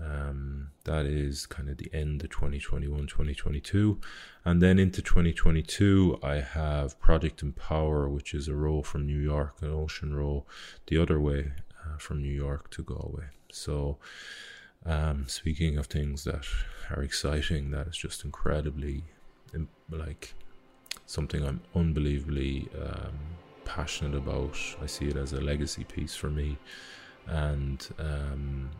[0.00, 4.00] um, that is kind of the end of 2021 2022
[4.44, 9.54] and then into 2022 i have project empower which is a row from new york
[9.60, 10.44] an ocean row
[10.86, 11.52] the other way
[11.84, 13.98] uh, from new york to galway so
[14.84, 16.44] um, speaking of things that
[16.90, 19.04] are exciting that is just incredibly
[19.90, 20.34] like
[21.06, 23.18] something i'm unbelievably um,
[23.64, 26.58] passionate about i see it as a legacy piece for me
[27.28, 28.70] and um,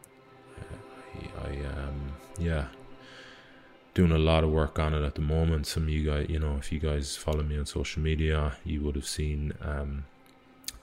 [1.44, 2.66] I um yeah
[3.94, 5.66] doing a lot of work on it at the moment.
[5.66, 8.80] Some of you guys, you know, if you guys follow me on social media, you
[8.80, 10.06] would have seen um,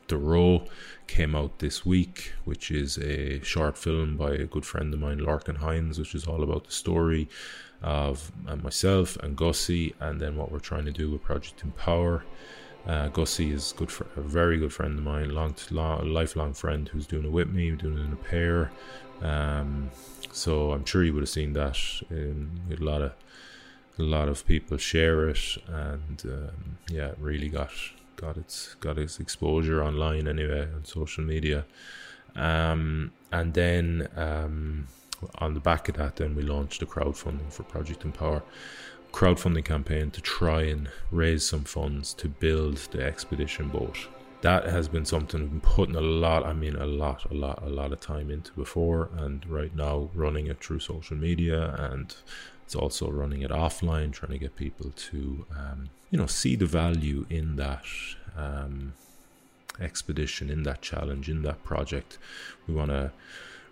[0.10, 0.66] The Row
[1.06, 5.20] came out this week, which is a short film by a good friend of mine,
[5.20, 7.30] Larkin Hines, which is all about the story
[7.84, 12.24] of uh, myself and Gussie, and then what we're trying to do with Project Empower.
[12.88, 16.90] Uh, Gussie is good for a very good friend of mine, long, long lifelong friend
[16.90, 18.72] who's doing it with me, doing it in a pair.
[19.22, 19.92] Um,
[20.32, 21.78] so I'm sure you would have seen that.
[22.10, 23.14] Um, a lot of
[24.00, 27.72] a lot of people share it, and um, yeah, it really got
[28.20, 31.66] got its got its exposure online anyway on social media.
[32.36, 34.88] Um, and then um,
[35.40, 38.44] on the back of that, then we launched a crowdfunding for Project Empower
[39.12, 44.08] crowdfunding campaign to try and raise some funds to build the expedition boat.
[44.42, 47.62] That has been something we've been putting a lot, I mean, a lot, a lot,
[47.62, 52.16] a lot of time into before, and right now running it through social media, and
[52.70, 56.68] it's also running it offline, trying to get people to, um, you know, see the
[56.68, 57.84] value in that.
[58.38, 58.94] Um,
[59.82, 62.18] expedition, in that challenge, in that project.
[62.68, 63.12] We want to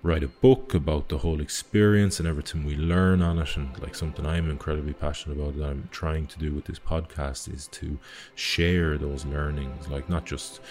[0.03, 3.57] write a book about the whole experience and everything we learn on it.
[3.57, 7.53] And like something I'm incredibly passionate about that I'm trying to do with this podcast
[7.53, 7.99] is to
[8.35, 10.61] share those learnings, like not just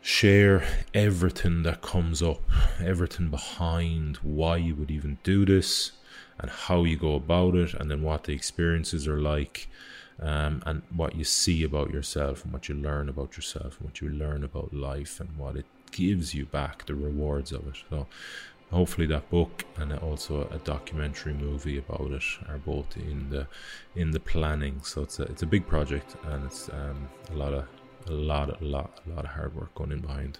[0.00, 0.64] share
[0.94, 2.40] everything that comes up,
[2.82, 5.92] everything behind why you would even do this
[6.40, 9.68] and how you go about it, and then what the experiences are like.
[10.22, 14.02] Um, and what you see about yourself and what you learn about yourself and what
[14.02, 17.76] you learn about life and what it gives you back the rewards of it.
[17.88, 18.06] So
[18.70, 23.46] hopefully that book and also a documentary movie about it are both in the
[23.96, 24.80] in the planning.
[24.82, 27.66] So it's a it's a big project and it's um, a lot of
[28.06, 30.38] a lot a lot a lot of hard work going in behind.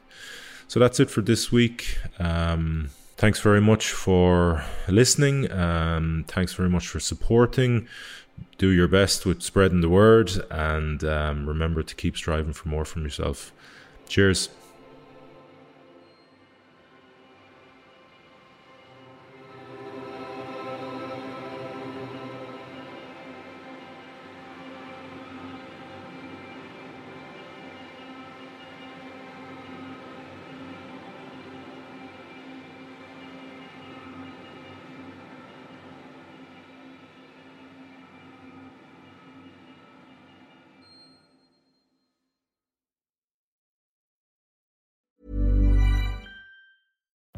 [0.68, 1.98] So that's it for this week.
[2.18, 2.90] Um,
[3.20, 5.52] thanks very much for listening.
[5.52, 7.86] Um, thanks very much for supporting.
[8.56, 12.86] Do your best with spreading the word and um, remember to keep striving for more
[12.86, 13.52] from yourself.
[14.08, 14.48] Cheers.